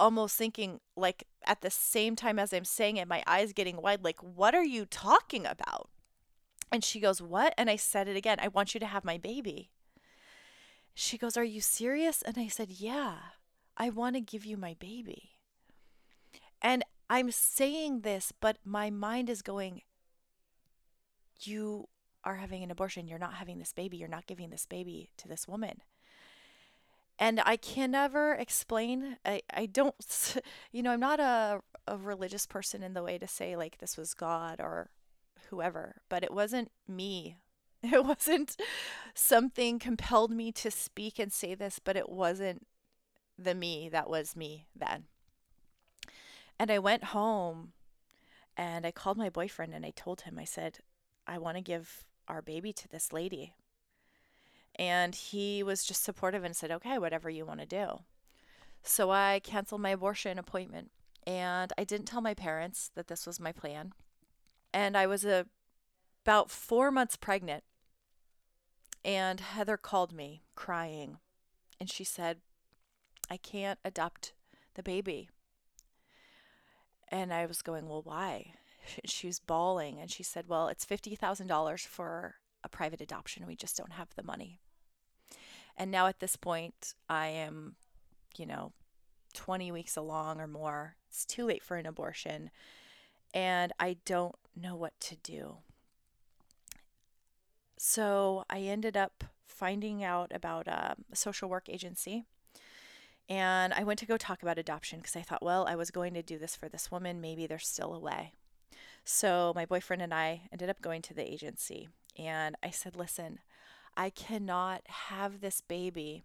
[0.00, 4.02] almost thinking like at the same time as I'm saying it, my eyes getting wide,
[4.02, 5.88] like, what are you talking about?
[6.74, 7.54] And she goes, What?
[7.56, 8.38] And I said it again.
[8.42, 9.70] I want you to have my baby.
[10.92, 12.20] She goes, Are you serious?
[12.20, 13.14] And I said, Yeah,
[13.76, 15.36] I want to give you my baby.
[16.60, 19.82] And I'm saying this, but my mind is going,
[21.42, 21.86] You
[22.24, 23.06] are having an abortion.
[23.06, 23.98] You're not having this baby.
[23.98, 25.80] You're not giving this baby to this woman
[27.20, 29.18] and I can never explain.
[29.24, 29.94] I, I don't,
[30.72, 33.96] you know, I'm not a, a religious person in the way to say like this
[33.96, 34.90] was God or
[35.54, 37.36] whoever, but it wasn't me.
[37.92, 38.56] It wasn't
[39.12, 42.66] something compelled me to speak and say this, but it wasn't
[43.38, 45.04] the me that was me then.
[46.58, 47.72] And I went home
[48.56, 50.78] and I called my boyfriend and I told him, I said,
[51.26, 53.52] I want to give our baby to this lady.
[54.76, 58.00] And he was just supportive and said, okay, whatever you want to do.
[58.82, 60.90] So I canceled my abortion appointment
[61.26, 63.92] and I didn't tell my parents that this was my plan.
[64.74, 65.46] And I was a,
[66.26, 67.62] about four months pregnant.
[69.04, 71.18] And Heather called me crying
[71.78, 72.38] and she said,
[73.30, 74.32] I can't adopt
[74.74, 75.28] the baby.
[77.08, 78.54] And I was going, Well, why?
[79.06, 83.46] She was bawling and she said, Well, it's $50,000 for a private adoption.
[83.46, 84.60] We just don't have the money.
[85.76, 87.76] And now at this point, I am,
[88.36, 88.72] you know,
[89.34, 90.96] 20 weeks along or more.
[91.08, 92.50] It's too late for an abortion.
[93.34, 95.56] And I don't know what to do.
[97.76, 102.24] So I ended up finding out about a social work agency.
[103.28, 106.14] And I went to go talk about adoption because I thought, well, I was going
[106.14, 107.20] to do this for this woman.
[107.20, 108.32] Maybe there's still a way.
[109.04, 111.88] So my boyfriend and I ended up going to the agency.
[112.18, 113.40] And I said, listen,
[113.96, 116.24] I cannot have this baby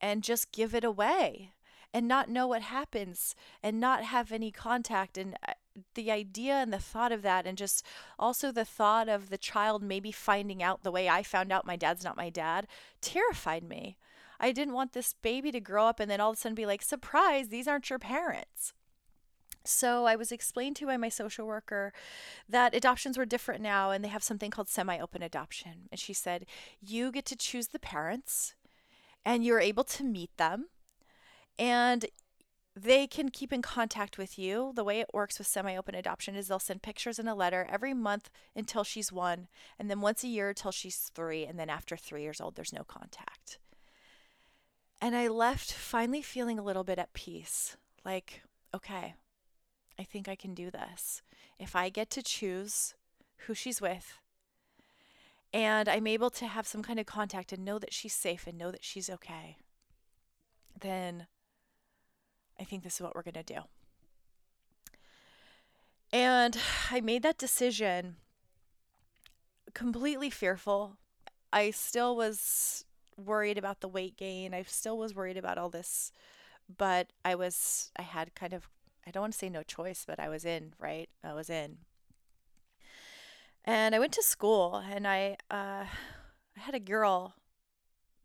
[0.00, 1.52] and just give it away
[1.92, 5.52] and not know what happens and not have any contact and uh,
[5.94, 7.84] the idea and the thought of that and just
[8.18, 11.76] also the thought of the child maybe finding out the way I found out my
[11.76, 12.66] dad's not my dad
[13.00, 13.96] terrified me.
[14.38, 16.66] I didn't want this baby to grow up and then all of a sudden be
[16.66, 18.72] like, surprise, these aren't your parents.
[19.64, 21.92] So I was explained to by my social worker
[22.48, 25.88] that adoptions were different now and they have something called semi-open adoption.
[25.90, 26.46] And she said,
[26.80, 28.54] "You get to choose the parents
[29.24, 30.68] and you're able to meet them
[31.58, 32.06] and
[32.82, 34.72] they can keep in contact with you.
[34.74, 37.66] The way it works with semi open adoption is they'll send pictures and a letter
[37.70, 41.68] every month until she's one, and then once a year until she's three, and then
[41.68, 43.58] after three years old, there's no contact.
[45.00, 48.42] And I left finally feeling a little bit at peace like,
[48.74, 49.14] okay,
[49.98, 51.22] I think I can do this.
[51.58, 52.94] If I get to choose
[53.46, 54.18] who she's with,
[55.52, 58.56] and I'm able to have some kind of contact and know that she's safe and
[58.56, 59.56] know that she's okay,
[60.80, 61.26] then
[62.60, 63.60] I think this is what we're going to do.
[66.12, 66.56] And
[66.90, 68.16] I made that decision
[69.74, 70.98] completely fearful.
[71.52, 72.84] I still was
[73.16, 74.54] worried about the weight gain.
[74.54, 76.12] I still was worried about all this,
[76.76, 78.68] but I was I had kind of
[79.06, 81.08] I don't want to say no choice, but I was in, right?
[81.24, 81.78] I was in.
[83.64, 85.84] And I went to school and I uh,
[86.56, 87.34] I had a girl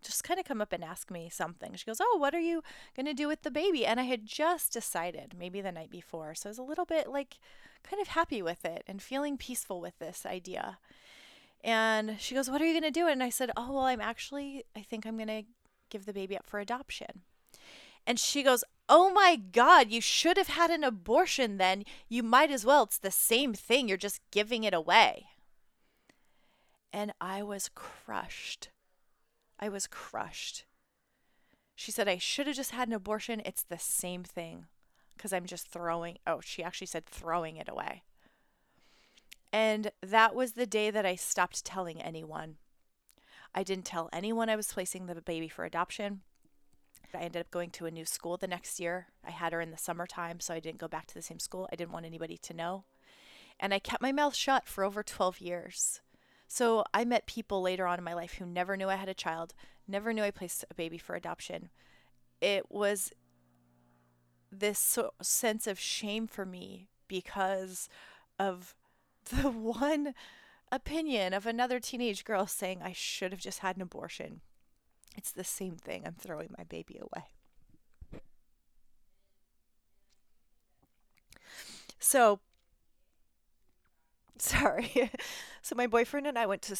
[0.05, 1.75] just kind of come up and ask me something.
[1.75, 2.63] She goes, "Oh, what are you
[2.95, 6.35] going to do with the baby?" And I had just decided, maybe the night before.
[6.35, 7.37] So I was a little bit like
[7.83, 10.79] kind of happy with it and feeling peaceful with this idea.
[11.63, 14.01] And she goes, "What are you going to do?" And I said, "Oh, well, I'm
[14.01, 15.43] actually I think I'm going to
[15.89, 17.21] give the baby up for adoption.
[18.05, 21.83] And she goes, Oh my God, you should have had an abortion then.
[22.07, 22.83] You might as well.
[22.83, 23.87] It's the same thing.
[23.87, 25.25] You're just giving it away.
[26.93, 28.69] And I was crushed.
[29.59, 30.65] I was crushed.
[31.75, 33.41] She said, I should have just had an abortion.
[33.45, 34.65] It's the same thing
[35.15, 38.03] because I'm just throwing, oh, she actually said throwing it away.
[39.51, 42.55] And that was the day that I stopped telling anyone.
[43.53, 46.21] I didn't tell anyone I was placing the baby for adoption.
[47.13, 49.07] I ended up going to a new school the next year.
[49.25, 51.69] I had her in the summertime, so I didn't go back to the same school.
[51.71, 52.83] I didn't want anybody to know.
[53.59, 56.01] And I kept my mouth shut for over 12 years.
[56.55, 59.13] So I met people later on in my life who never knew I had a
[59.13, 59.53] child,
[59.89, 61.67] never knew I placed a baby for adoption.
[62.39, 63.11] It was
[64.53, 67.89] this so- sense of shame for me because
[68.39, 68.73] of
[69.25, 70.13] the one
[70.71, 74.39] opinion of another teenage girl saying I should have just had an abortion.
[75.17, 76.03] It's the same thing.
[76.05, 77.25] I'm throwing my baby away.
[81.99, 82.39] So,
[84.39, 85.11] sorry.
[85.61, 86.77] so, my boyfriend and I went to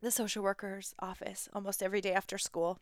[0.00, 2.78] the social worker's office almost every day after school.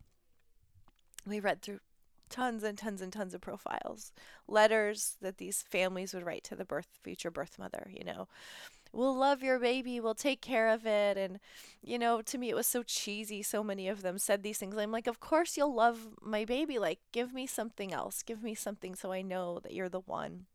[1.26, 1.80] We read through
[2.28, 4.12] tons and tons and tons of profiles,
[4.46, 8.28] letters that these families would write to the birth future birth mother, you know.
[8.92, 11.38] We'll love your baby, we'll take care of it and
[11.82, 13.42] you know, to me it was so cheesy.
[13.42, 14.76] So many of them said these things.
[14.76, 16.78] I'm like, "Of course you'll love my baby.
[16.78, 18.22] Like, give me something else.
[18.22, 20.46] Give me something so I know that you're the one."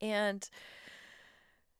[0.00, 0.48] And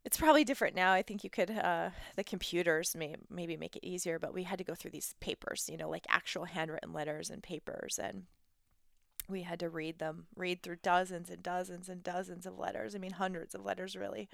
[0.07, 0.93] it's probably different now.
[0.93, 4.57] I think you could uh, the computers may maybe make it easier, but we had
[4.59, 8.23] to go through these papers, you know, like actual handwritten letters and papers and
[9.29, 12.95] we had to read them, read through dozens and dozens and dozens of letters.
[12.95, 14.29] I mean, hundreds of letters, really.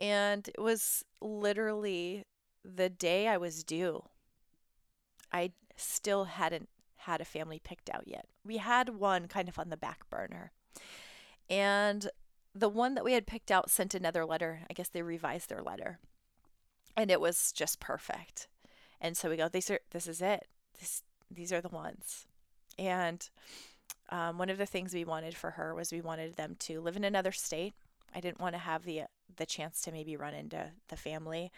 [0.00, 2.24] And it was literally
[2.64, 4.04] the day I was due.
[5.32, 8.26] I still hadn't had a family picked out yet.
[8.44, 10.52] We had one kind of on the back burner.
[11.50, 12.08] And
[12.54, 14.60] the one that we had picked out sent another letter.
[14.70, 15.98] I guess they revised their letter.
[16.96, 18.46] And it was just perfect.
[19.00, 20.46] And so we go, these are this is it.
[20.78, 22.26] This these are the ones.
[22.78, 23.28] And
[24.10, 26.96] um, one of the things we wanted for her was we wanted them to live
[26.96, 27.74] in another state.
[28.14, 29.02] I didn't want to have the
[29.36, 31.50] the chance to maybe run into the family.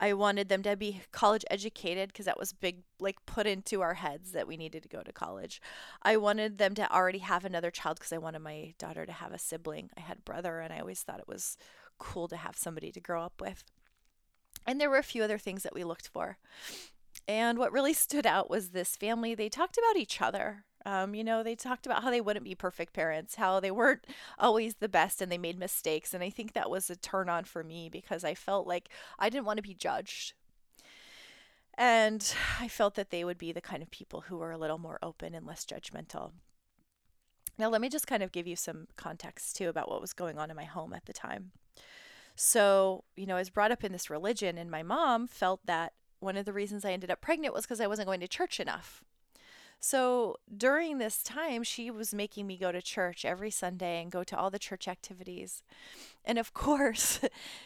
[0.00, 3.94] I wanted them to be college educated because that was big, like put into our
[3.94, 5.60] heads that we needed to go to college.
[6.02, 9.32] I wanted them to already have another child because I wanted my daughter to have
[9.32, 9.90] a sibling.
[9.96, 11.56] I had a brother, and I always thought it was
[11.98, 13.64] cool to have somebody to grow up with.
[14.66, 16.38] And there were a few other things that we looked for.
[17.26, 19.34] And what really stood out was this family.
[19.34, 20.64] They talked about each other.
[20.88, 24.06] Um, you know, they talked about how they wouldn't be perfect parents, how they weren't
[24.38, 26.14] always the best and they made mistakes.
[26.14, 29.28] And I think that was a turn on for me because I felt like I
[29.28, 30.32] didn't want to be judged.
[31.76, 34.78] And I felt that they would be the kind of people who were a little
[34.78, 36.32] more open and less judgmental.
[37.58, 40.38] Now, let me just kind of give you some context too about what was going
[40.38, 41.50] on in my home at the time.
[42.34, 45.92] So, you know, I was brought up in this religion, and my mom felt that
[46.20, 48.58] one of the reasons I ended up pregnant was because I wasn't going to church
[48.58, 49.04] enough.
[49.80, 54.24] So during this time, she was making me go to church every Sunday and go
[54.24, 55.62] to all the church activities.
[56.24, 57.20] And of course,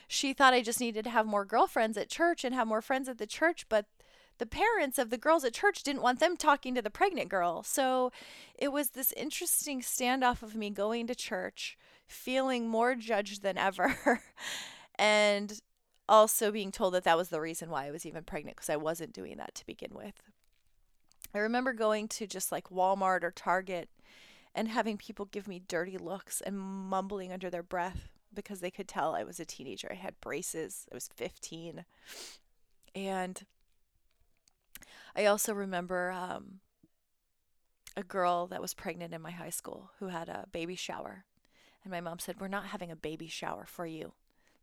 [0.06, 3.08] she thought I just needed to have more girlfriends at church and have more friends
[3.08, 3.86] at the church, but
[4.38, 7.62] the parents of the girls at church didn't want them talking to the pregnant girl.
[7.62, 8.12] So
[8.58, 14.20] it was this interesting standoff of me going to church, feeling more judged than ever,
[14.98, 15.60] and
[16.08, 18.76] also being told that that was the reason why I was even pregnant because I
[18.76, 20.31] wasn't doing that to begin with.
[21.34, 23.88] I remember going to just like Walmart or Target
[24.54, 28.88] and having people give me dirty looks and mumbling under their breath because they could
[28.88, 29.88] tell I was a teenager.
[29.90, 30.86] I had braces.
[30.90, 31.84] I was 15.
[32.94, 33.46] And
[35.16, 36.60] I also remember um,
[37.96, 41.24] a girl that was pregnant in my high school who had a baby shower.
[41.82, 44.12] And my mom said, We're not having a baby shower for you.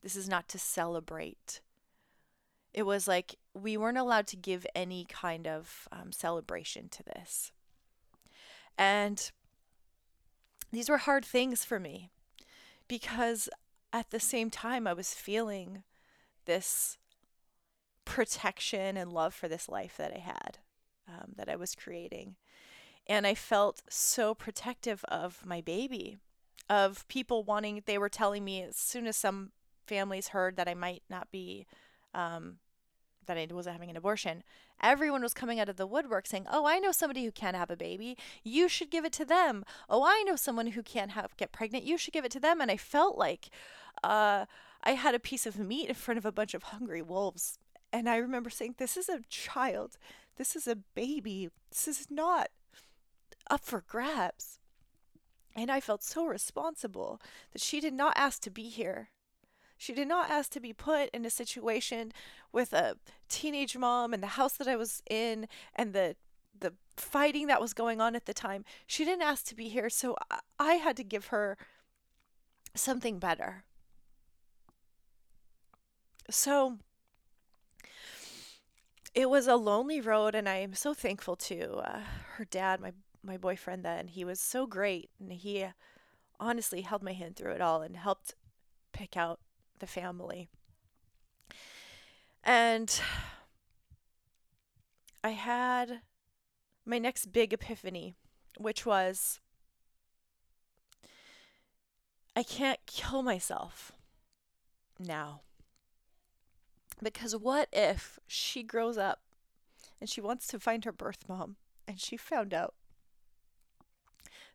[0.02, 1.62] This is not to celebrate
[2.74, 7.52] it was like we weren't allowed to give any kind of um, celebration to this.
[8.78, 9.32] And
[10.72, 12.12] these were hard things for me
[12.88, 13.50] because
[13.92, 15.84] at the same time, I was feeling
[16.46, 16.98] this
[18.06, 20.58] protection and love for this life that I had,
[21.08, 22.36] um, that I was creating.
[23.08, 26.18] And I felt so protective of my baby,
[26.70, 29.52] of people wanting, they were telling me as soon as some
[29.88, 31.66] families heard that I might not be
[32.14, 32.58] um,
[33.26, 34.44] that I wasn't having an abortion,
[34.82, 37.70] everyone was coming out of the woodwork saying, "Oh, I know somebody who can't have
[37.70, 38.18] a baby.
[38.44, 39.64] You should give it to them.
[39.90, 41.86] Oh, I know someone who can't have get pregnant.
[41.86, 43.50] You should give it to them." And I felt like
[44.04, 44.46] uh,
[44.84, 47.60] I had a piece of meat in front of a bunch of hungry wolves.
[47.92, 49.98] And I remember saying, "This is a child.
[50.38, 51.50] This is a baby.
[51.70, 52.50] This is not
[53.50, 54.60] up for grabs.
[55.56, 57.20] And I felt so responsible
[57.52, 59.10] that she did not ask to be here.
[59.78, 62.12] She did not ask to be put in a situation
[62.52, 62.96] with a
[63.28, 66.16] teenage mom and the house that I was in and the
[66.60, 68.66] the fighting that was going on at the time.
[68.86, 70.18] She didn't ask to be here, so
[70.60, 71.58] I had to give her
[72.76, 73.64] something better.
[76.30, 76.80] So
[79.14, 82.00] it was a lonely road, and I am so thankful to uh,
[82.36, 82.94] her dad, my
[83.24, 83.84] my boyfriend.
[83.84, 85.66] Then he was so great, and he
[86.40, 88.36] honestly held my hand through it all and helped
[88.94, 89.40] pick out
[89.80, 90.50] the family.
[92.50, 93.00] And
[95.24, 96.02] I had
[96.84, 98.16] my next big epiphany,
[98.58, 99.40] which was
[102.36, 103.92] I can't kill myself
[104.98, 105.42] now.
[107.04, 109.20] Because what if she grows up
[110.02, 112.74] and she wants to find her birth mom and she found out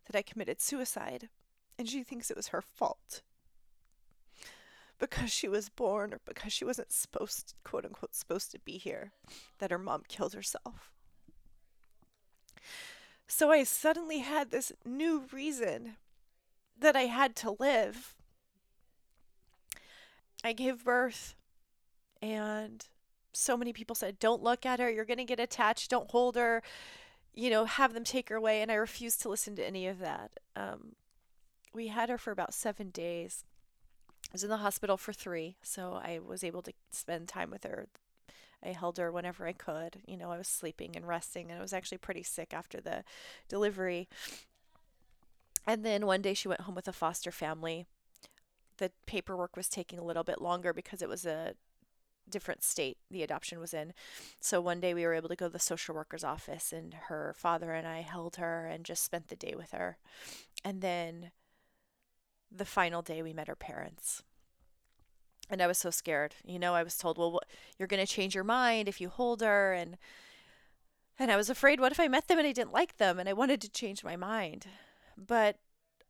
[0.05, 1.29] that I committed suicide
[1.79, 3.21] and she thinks it was her fault
[4.99, 9.11] because she was born or because she wasn't supposed quote unquote supposed to be here
[9.59, 10.91] that her mom killed herself.
[13.27, 15.95] So I suddenly had this new reason
[16.77, 18.15] that I had to live.
[20.43, 21.35] I gave birth
[22.21, 22.85] and
[23.33, 26.35] so many people said, Don't look at her, you're going to get attached, don't hold
[26.35, 26.61] her,
[27.33, 28.61] you know, have them take her away.
[28.61, 30.31] And I refused to listen to any of that.
[30.55, 30.93] Um,
[31.73, 33.43] we had her for about seven days.
[34.35, 37.87] Was in the hospital for three, so I was able to spend time with her.
[38.61, 40.01] I held her whenever I could.
[40.05, 43.05] You know, I was sleeping and resting, and I was actually pretty sick after the
[43.47, 44.09] delivery.
[45.65, 47.85] And then one day she went home with a foster family.
[48.75, 51.53] The paperwork was taking a little bit longer because it was a
[52.29, 53.93] different state the adoption was in.
[54.41, 57.33] So one day we were able to go to the social worker's office and her
[57.37, 59.97] father and I held her and just spent the day with her.
[60.65, 61.31] And then
[62.57, 64.23] the final day we met her parents.
[65.49, 66.35] And I was so scared.
[66.43, 67.39] You know, I was told, "Well,
[67.77, 69.97] you're going to change your mind if you hold her." And
[71.17, 73.29] and I was afraid what if I met them and I didn't like them and
[73.29, 74.67] I wanted to change my mind.
[75.17, 75.57] But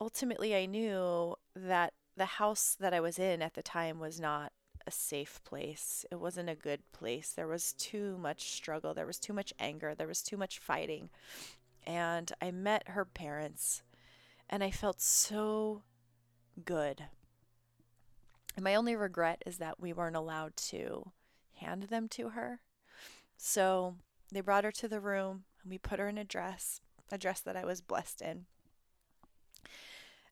[0.02, 4.52] ultimately I knew that the house that I was in at the time was not
[4.88, 6.06] a safe place.
[6.12, 7.32] It wasn't a good place.
[7.32, 8.94] There was too much struggle.
[8.94, 9.94] There was too much anger.
[9.96, 11.10] There was too much fighting.
[11.86, 13.84] And I met her parents
[14.50, 15.84] and I felt so
[16.64, 17.06] good.
[18.56, 21.12] And my only regret is that we weren't allowed to
[21.58, 22.62] hand them to her.
[23.38, 23.96] So
[24.32, 26.80] they brought her to the room and we put her in a dress,
[27.12, 28.46] a dress that I was blessed in.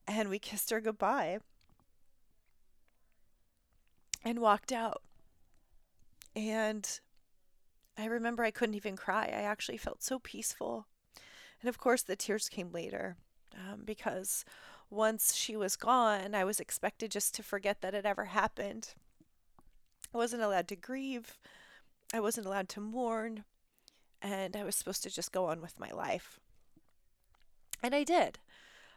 [0.07, 1.39] And we kissed her goodbye
[4.23, 5.01] and walked out.
[6.35, 6.99] And
[7.97, 9.25] I remember I couldn't even cry.
[9.25, 10.87] I actually felt so peaceful.
[11.61, 13.17] And of course, the tears came later
[13.55, 14.43] um, because
[14.93, 18.93] once she was gone, I was expected just to forget that it ever happened.
[20.13, 21.37] I wasn't allowed to grieve,
[22.13, 23.43] I wasn't allowed to mourn,
[24.21, 26.39] and I was supposed to just go on with my life.
[27.81, 28.39] And I did.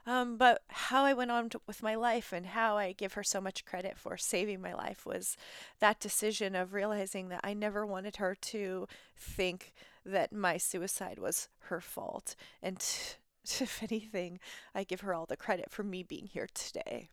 [0.06, 3.24] Um, but how I went on to, with my life and how I give her
[3.24, 5.36] so much credit for saving my life was
[5.80, 8.86] that decision of realizing that I never wanted her to
[9.18, 9.74] think
[10.04, 12.36] that my suicide was her fault.
[12.62, 13.16] And t-
[13.60, 14.38] if anything,
[14.74, 17.08] I give her all the credit for me being here today.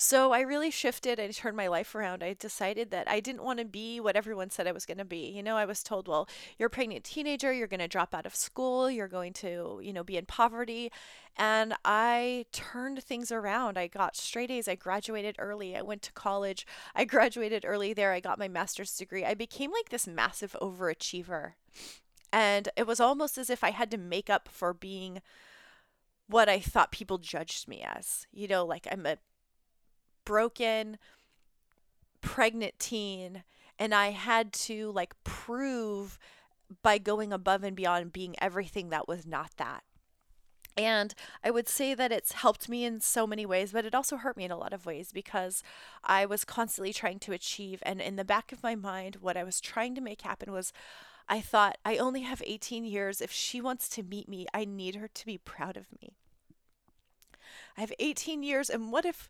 [0.00, 1.18] So I really shifted.
[1.18, 2.22] I turned my life around.
[2.22, 5.04] I decided that I didn't want to be what everyone said I was going to
[5.04, 5.28] be.
[5.28, 8.24] You know, I was told, well, you're a pregnant teenager, you're going to drop out
[8.24, 10.92] of school, you're going to, you know, be in poverty.
[11.36, 13.76] And I turned things around.
[13.76, 14.68] I got straight A's.
[14.68, 15.76] I graduated early.
[15.76, 16.64] I went to college.
[16.94, 18.12] I graduated early there.
[18.12, 19.24] I got my master's degree.
[19.24, 21.54] I became like this massive overachiever.
[22.32, 25.22] And it was almost as if I had to make up for being
[26.28, 28.26] what I thought people judged me as.
[28.32, 29.18] You know, like I'm a
[30.24, 30.98] broken
[32.20, 33.44] pregnant teen
[33.78, 36.18] and I had to like prove
[36.82, 39.84] by going above and beyond being everything that was not that.
[40.76, 41.12] And
[41.42, 44.36] I would say that it's helped me in so many ways, but it also hurt
[44.36, 45.62] me in a lot of ways because
[46.04, 47.82] I was constantly trying to achieve.
[47.84, 50.72] And in the back of my mind, what I was trying to make happen was
[51.28, 53.20] I thought, I only have 18 years.
[53.20, 56.14] If she wants to meet me, I need her to be proud of me.
[57.76, 59.28] I have 18 years, and what if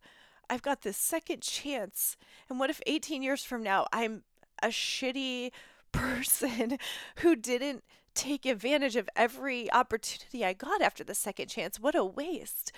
[0.51, 2.17] I've got this second chance.
[2.49, 4.23] And what if 18 years from now I'm
[4.63, 5.51] a shitty
[5.93, 6.79] person
[7.17, 7.85] who didn't
[8.15, 11.79] take advantage of every opportunity I got after the second chance?
[11.79, 12.73] What a waste.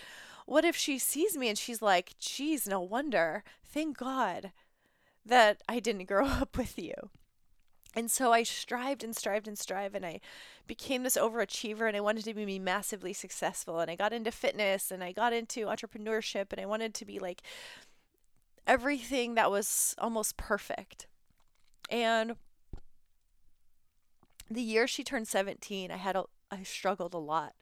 [0.47, 3.45] What if she sees me and she's like, geez, no wonder.
[3.64, 4.53] Thank God
[5.25, 7.11] that I didn't grow up with you.
[7.97, 10.20] And so I strived and strived and strived, and I
[10.66, 13.80] became this overachiever, and I wanted to be massively successful.
[13.80, 17.18] And I got into fitness, and I got into entrepreneurship, and I wanted to be
[17.18, 17.43] like
[18.66, 21.09] everything that was almost perfect.
[21.91, 22.36] And
[24.49, 27.55] the year she turned 17, I had a, I struggled a lot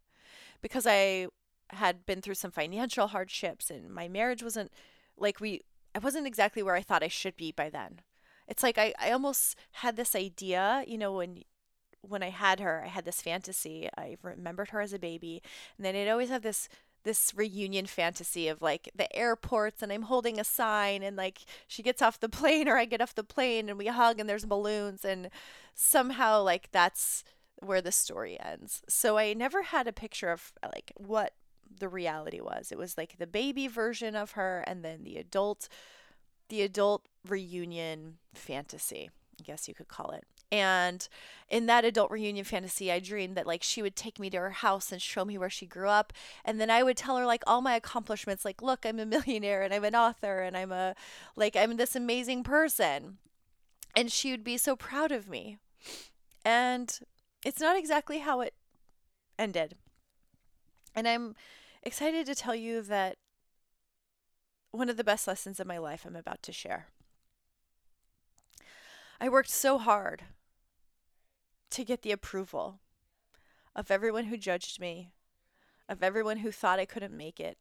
[0.60, 1.28] because I
[1.70, 4.72] had been through some financial hardships and my marriage wasn't
[5.18, 5.62] like we
[5.94, 8.00] I wasn't exactly where I thought I should be by then.
[8.48, 11.42] It's like I, I almost had this idea, you know, when
[12.00, 13.88] when I had her, I had this fantasy.
[13.96, 15.42] I remembered her as a baby,
[15.76, 16.68] and then I'd always have this
[17.04, 21.82] this reunion fantasy of like the airports and I'm holding a sign and like she
[21.82, 24.44] gets off the plane or I get off the plane and we hug and there's
[24.44, 25.30] balloons and
[25.74, 27.24] somehow like that's
[27.60, 28.82] where the story ends.
[28.88, 31.34] So I never had a picture of like what
[31.78, 32.72] the reality was.
[32.72, 35.68] It was like the baby version of her and then the adult
[36.48, 40.24] the adult reunion fantasy, I guess you could call it.
[40.50, 41.06] And
[41.48, 44.50] in that adult reunion fantasy, I dreamed that like she would take me to her
[44.50, 46.12] house and show me where she grew up.
[46.44, 49.62] And then I would tell her like all my accomplishments, like, look, I'm a millionaire
[49.62, 50.94] and I'm an author and I'm a
[51.36, 53.18] like I'm this amazing person.
[53.94, 55.58] And she would be so proud of me.
[56.44, 56.98] And
[57.44, 58.54] it's not exactly how it
[59.38, 59.74] ended.
[60.94, 61.34] And I'm
[61.82, 63.16] excited to tell you that
[64.70, 66.88] one of the best lessons of my life I'm about to share.
[69.20, 70.24] I worked so hard
[71.70, 72.80] to get the approval
[73.74, 75.10] of everyone who judged me,
[75.88, 77.58] of everyone who thought I couldn't make it.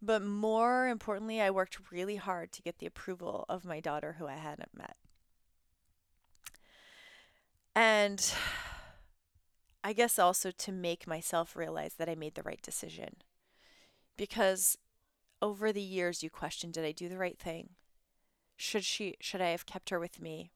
[0.00, 4.26] But more importantly, I worked really hard to get the approval of my daughter who
[4.26, 4.96] I hadn't met.
[7.74, 8.32] And
[9.84, 13.16] I guess also to make myself realize that I made the right decision.
[14.16, 14.76] Because
[15.40, 17.70] over the years you question did I do the right thing?
[18.62, 20.52] Should she should I have kept her with me?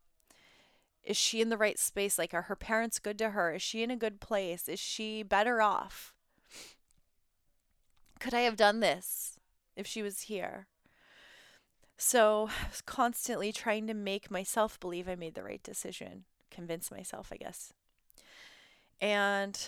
[1.03, 2.19] Is she in the right space?
[2.19, 3.53] Like, are her parents good to her?
[3.53, 4.69] Is she in a good place?
[4.69, 6.15] Is she better off?
[8.21, 9.41] Could I have done this
[9.75, 10.69] if she was here?
[11.97, 16.93] So I was constantly trying to make myself believe I made the right decision, convince
[16.93, 17.73] myself, I guess.
[19.01, 19.59] And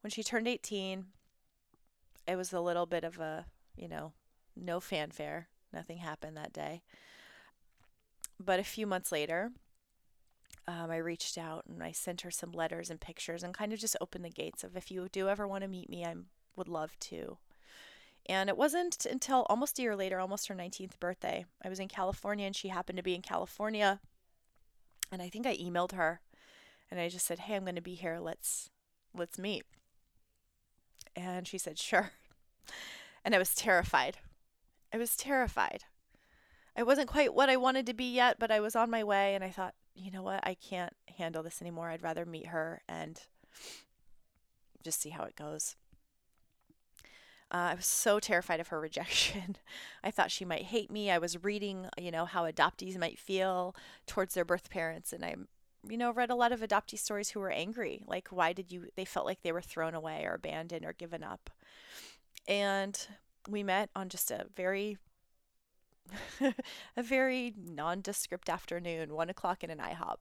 [0.00, 1.04] when she turned 18,
[2.26, 3.46] it was a little bit of a,
[3.76, 4.12] you know,
[4.56, 5.46] no fanfare.
[5.72, 6.82] Nothing happened that day.
[8.42, 9.52] But a few months later,
[10.66, 13.78] um, I reached out and I sent her some letters and pictures and kind of
[13.78, 16.14] just opened the gates of if you do ever want to meet me, I
[16.56, 17.36] would love to.
[18.26, 21.88] And it wasn't until almost a year later, almost her 19th birthday, I was in
[21.88, 24.00] California and she happened to be in California.
[25.12, 26.20] And I think I emailed her
[26.90, 28.18] and I just said, "Hey, I'm going to be here.
[28.20, 28.70] Let's
[29.14, 29.64] let's meet."
[31.14, 32.12] And she said, "Sure."
[33.22, 34.16] And I was terrified.
[34.94, 35.84] I was terrified.
[36.76, 39.34] I wasn't quite what I wanted to be yet, but I was on my way
[39.34, 40.40] and I thought, you know what?
[40.46, 41.90] I can't handle this anymore.
[41.90, 43.20] I'd rather meet her and
[44.82, 45.76] just see how it goes.
[47.52, 49.56] Uh, I was so terrified of her rejection.
[50.04, 51.10] I thought she might hate me.
[51.10, 53.74] I was reading, you know, how adoptees might feel
[54.06, 55.34] towards their birth parents, and I,
[55.88, 58.02] you know, read a lot of adoptee stories who were angry.
[58.06, 58.86] Like, why did you?
[58.96, 61.50] They felt like they were thrown away or abandoned or given up.
[62.46, 63.06] And
[63.48, 64.98] we met on just a very
[66.96, 70.16] a very nondescript afternoon, one o'clock in an IHOP.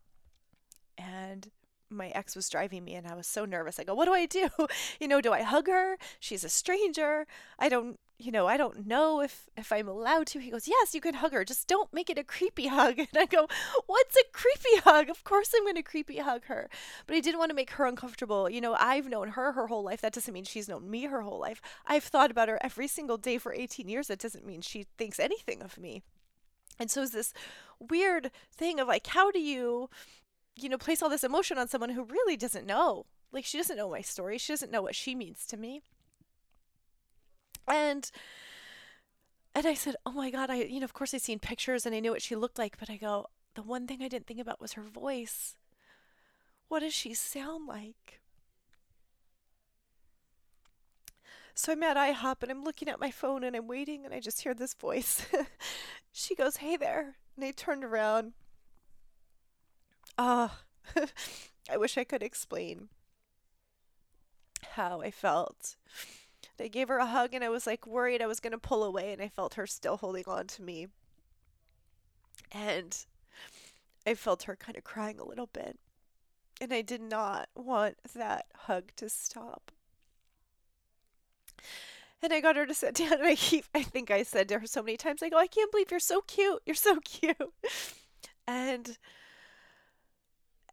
[0.98, 1.50] And
[1.90, 3.80] my ex was driving me and I was so nervous.
[3.80, 4.50] I go, what do I do?
[5.00, 5.98] You know, do I hug her?
[6.20, 7.26] She's a stranger.
[7.58, 10.40] I don't, you know, I don't know if if I'm allowed to.
[10.40, 11.46] He goes, "Yes, you can hug her.
[11.46, 13.48] Just don't make it a creepy hug." And I go,
[13.86, 15.10] "What's a creepy hug?
[15.10, 16.70] Of course I'm going to creepy hug her."
[17.08, 18.50] But I didn't want to make her uncomfortable.
[18.50, 20.02] You know, I've known her her whole life.
[20.02, 21.62] That doesn't mean she's known me her whole life.
[21.88, 24.08] I've thought about her every single day for 18 years.
[24.08, 26.04] That doesn't mean she thinks anything of me.
[26.80, 27.34] And so it's this
[27.80, 29.90] weird thing of like, how do you,
[30.62, 33.06] you know, place all this emotion on someone who really doesn't know?
[33.32, 34.38] Like, she doesn't know my story.
[34.38, 35.82] She doesn't know what she means to me.
[37.68, 38.10] And,
[39.54, 41.94] and I said, oh my God, I, you know, of course I'd seen pictures and
[41.94, 44.40] I knew what she looked like, but I go, the one thing I didn't think
[44.40, 45.56] about was her voice.
[46.68, 48.20] What does she sound like?
[51.54, 54.22] So I'm at IHOP and I'm looking at my phone and I'm waiting and I
[54.22, 55.26] just hear this voice.
[56.14, 57.18] she goes, Hey there.
[57.36, 58.32] And I turned around.
[60.22, 60.52] Oh,
[61.72, 62.90] I wish I could explain
[64.72, 65.78] how I felt.
[66.60, 68.84] I gave her a hug and I was like worried I was going to pull
[68.84, 70.88] away and I felt her still holding on to me.
[72.52, 72.98] And
[74.06, 75.80] I felt her kind of crying a little bit.
[76.60, 79.72] And I did not want that hug to stop.
[82.22, 84.60] And I got her to sit down and I keep I think I said to
[84.60, 86.62] her so many times, I go, oh, I can't believe you're so cute.
[86.66, 87.38] You're so cute.
[88.46, 88.98] And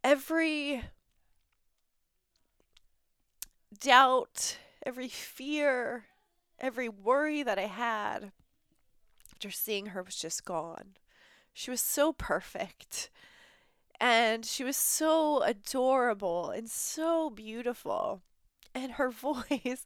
[0.07, 0.81] every
[3.77, 6.05] doubt, every fear,
[6.59, 8.31] every worry that I had
[9.33, 10.95] after seeing her was just gone.
[11.53, 13.09] She was so perfect.
[13.99, 18.21] And she was so adorable and so beautiful.
[18.73, 19.83] And her voice,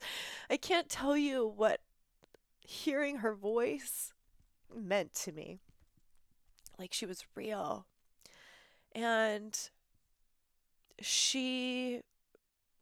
[0.51, 1.81] I can't tell you what
[2.59, 4.13] hearing her voice
[4.71, 5.61] meant to me.
[6.77, 7.87] Like she was real.
[8.93, 9.57] And
[11.01, 12.01] she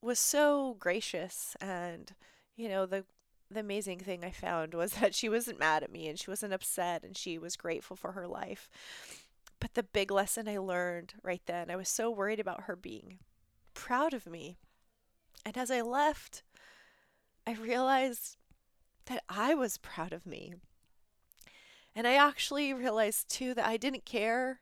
[0.01, 2.13] was so gracious and
[2.55, 3.03] you know the
[3.51, 6.53] the amazing thing I found was that she wasn't mad at me and she wasn't
[6.53, 8.69] upset and she was grateful for her life.
[9.59, 13.19] But the big lesson I learned right then, I was so worried about her being
[13.73, 14.57] proud of me.
[15.45, 16.43] And as I left,
[17.45, 18.37] I realized
[19.07, 20.53] that I was proud of me.
[21.95, 24.61] And I actually realized too that I didn't care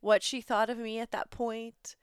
[0.00, 1.96] what she thought of me at that point.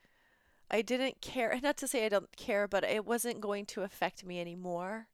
[0.70, 4.26] I didn't care, not to say I don't care, but it wasn't going to affect
[4.26, 5.08] me anymore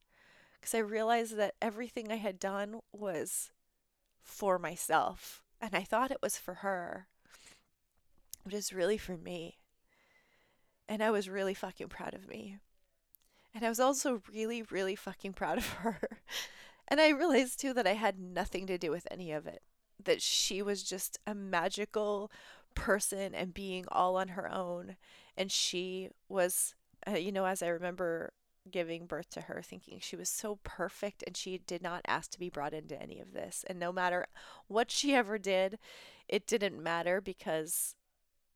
[0.59, 3.51] because I realized that everything I had done was
[4.21, 5.43] for myself.
[5.61, 7.07] And I thought it was for her,
[8.43, 9.57] but it's really for me.
[10.87, 12.57] And I was really fucking proud of me.
[13.53, 15.99] And I was also really, really fucking proud of her.
[16.87, 19.61] and I realized too that I had nothing to do with any of it.
[20.01, 22.31] That she was just a magical
[22.73, 24.95] person and being all on her own.
[25.39, 26.75] And she was,
[27.07, 28.33] uh, you know, as I remember
[28.69, 32.39] giving birth to her, thinking she was so perfect and she did not ask to
[32.39, 33.63] be brought into any of this.
[33.67, 34.27] And no matter
[34.67, 35.79] what she ever did,
[36.27, 37.95] it didn't matter because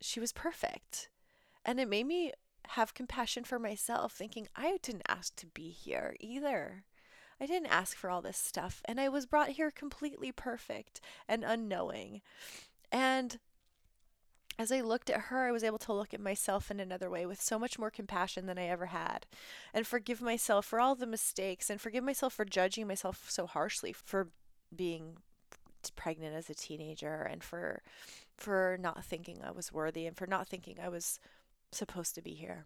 [0.01, 1.09] she was perfect.
[1.65, 2.33] And it made me
[2.69, 6.83] have compassion for myself, thinking I didn't ask to be here either.
[7.39, 11.43] I didn't ask for all this stuff, and I was brought here completely perfect and
[11.43, 12.21] unknowing.
[12.91, 13.39] And
[14.59, 17.25] as I looked at her, I was able to look at myself in another way
[17.25, 19.25] with so much more compassion than I ever had
[19.73, 23.93] and forgive myself for all the mistakes and forgive myself for judging myself so harshly
[23.93, 24.29] for
[24.75, 25.17] being
[25.95, 27.81] pregnant as a teenager and for
[28.37, 31.19] for not thinking I was worthy and for not thinking I was
[31.71, 32.65] supposed to be here.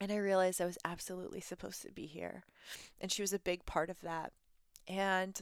[0.00, 2.44] And I realized I was absolutely supposed to be here.
[3.00, 4.32] And she was a big part of that.
[4.86, 5.40] And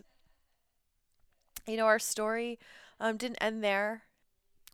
[1.67, 2.59] you know, our story
[3.01, 4.03] um, didn't end there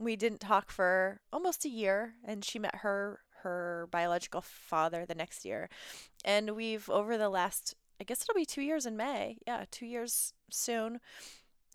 [0.01, 5.15] we didn't talk for almost a year and she met her her biological father the
[5.15, 5.71] next year.
[6.25, 9.85] And we've over the last i guess it'll be two years in may yeah two
[9.87, 11.01] years soon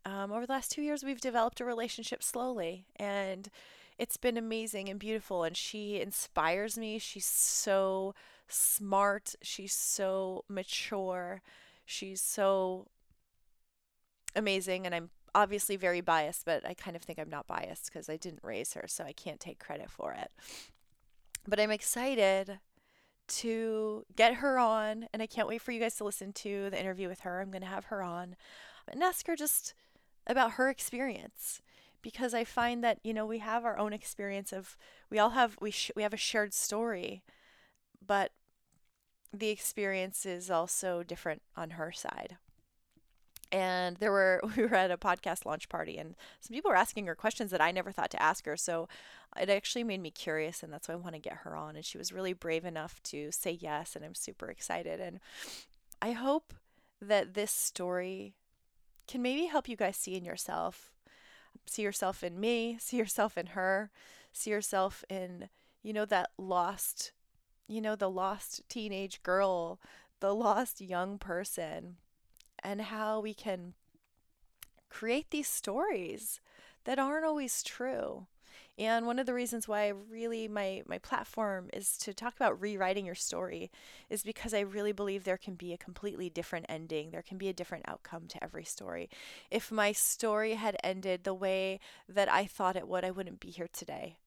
[0.06, 3.50] um, over the last two years we've developed a relationship slowly and
[3.98, 7.00] it's been amazing and beautiful and she inspires me.
[7.00, 8.14] She's so
[8.48, 9.36] smart.
[9.42, 11.42] She's so mature.
[11.86, 12.88] She's so
[14.36, 18.10] amazing and i'm obviously very biased, but I kind of think I'm not biased because
[18.10, 20.32] I didn't raise her, so I can't take credit for it.
[21.48, 22.60] But I'm excited
[23.28, 26.80] to get her on, and I can't wait for you guys to listen to the
[26.80, 27.42] interview with her.
[27.42, 28.36] I'm going to have her on
[28.88, 29.74] and ask her just
[30.26, 31.62] about her experience
[32.02, 34.78] because I find that you know we have our own experience of
[35.10, 37.24] we all have we sh- we have a shared story,
[38.06, 38.32] but
[39.34, 42.38] the experience is also different on her side
[43.56, 47.08] and there were we were at a podcast launch party and some people were asking
[47.08, 48.58] her questions that I never thought to ask her.
[48.58, 48.90] So
[49.40, 51.78] it actually made me curious and that's why I want to get her on.
[51.78, 55.00] And she was really brave enough to say yes and I'm super excited.
[55.00, 55.22] And
[56.02, 56.54] I hope
[57.02, 58.36] that this story
[59.08, 60.92] can maybe help you guys see in yourself
[61.66, 63.90] see yourself in me see yourself in her
[64.34, 65.48] see yourself in
[65.82, 67.14] you know that lost
[67.68, 69.80] you know the lost teenage girl
[70.20, 71.98] the lost young person
[72.66, 73.76] and how we can
[74.90, 76.42] create these stories
[76.86, 78.26] that aren't always true.
[78.78, 82.60] And one of the reasons why I really my my platform is to talk about
[82.60, 83.72] rewriting your story
[84.10, 87.12] is because I really believe there can be a completely different ending.
[87.12, 89.10] There can be a different outcome to every story.
[89.52, 93.52] If my story had ended the way that I thought it would, I wouldn't be
[93.52, 94.18] here today.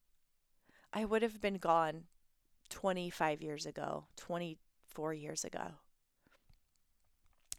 [0.93, 2.05] I would have been gone
[2.70, 5.72] 25 years ago, 24 years ago.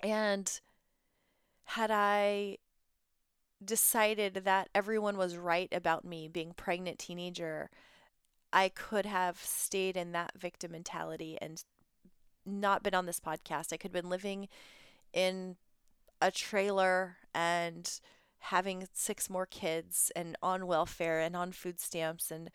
[0.01, 0.59] And
[1.70, 2.57] had I
[3.63, 7.70] decided that everyone was right about me being pregnant teenager,
[8.51, 11.63] I could have stayed in that victim mentality and
[12.43, 13.72] not been on this podcast.
[13.72, 14.47] I could have been living
[15.13, 15.57] in
[16.20, 17.99] a trailer and
[18.39, 22.49] having six more kids and on welfare and on food stamps and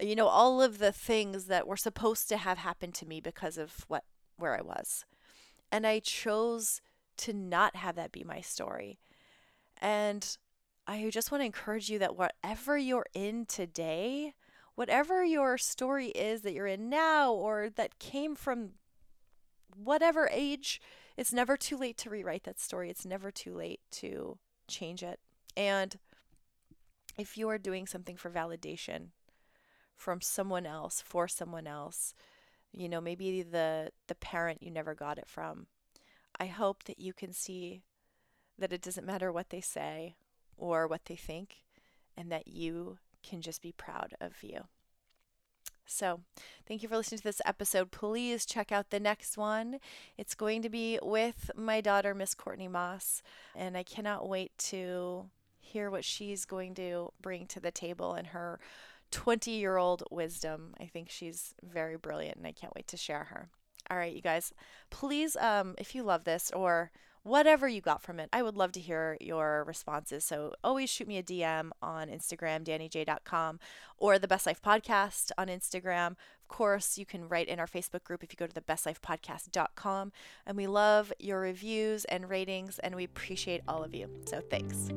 [0.00, 3.56] you know all of the things that were supposed to have happened to me because
[3.56, 4.02] of what
[4.36, 5.04] where I was.
[5.70, 6.80] And I chose
[7.18, 8.98] to not have that be my story.
[9.80, 10.36] And
[10.86, 14.34] I just want to encourage you that whatever you're in today,
[14.74, 18.70] whatever your story is that you're in now or that came from
[19.76, 20.80] whatever age,
[21.16, 22.90] it's never too late to rewrite that story.
[22.90, 24.38] It's never too late to
[24.68, 25.20] change it.
[25.56, 25.98] And
[27.18, 29.08] if you are doing something for validation
[29.96, 32.14] from someone else, for someone else,
[32.72, 35.66] you know, maybe the the parent you never got it from.
[36.40, 37.82] I hope that you can see
[38.58, 40.16] that it doesn't matter what they say
[40.56, 41.56] or what they think
[42.16, 44.64] and that you can just be proud of you.
[45.90, 46.20] So,
[46.66, 47.90] thank you for listening to this episode.
[47.90, 49.78] Please check out the next one.
[50.18, 53.22] It's going to be with my daughter, Miss Courtney Moss,
[53.56, 58.28] and I cannot wait to hear what she's going to bring to the table and
[58.28, 58.60] her
[59.12, 60.74] 20 year old wisdom.
[60.78, 63.48] I think she's very brilliant, and I can't wait to share her.
[63.90, 64.52] All right, you guys,
[64.90, 66.90] please, um, if you love this or
[67.22, 68.28] whatever you got from it.
[68.32, 70.24] I would love to hear your responses.
[70.24, 73.60] So always shoot me a DM on Instagram, dannyj.com,
[73.98, 76.12] or the Best Life Podcast on Instagram.
[76.12, 80.12] Of course, you can write in our Facebook group if you go to the bestlifepodcast.com.
[80.46, 84.08] And we love your reviews and ratings, and we appreciate all of you.
[84.24, 84.90] So thanks.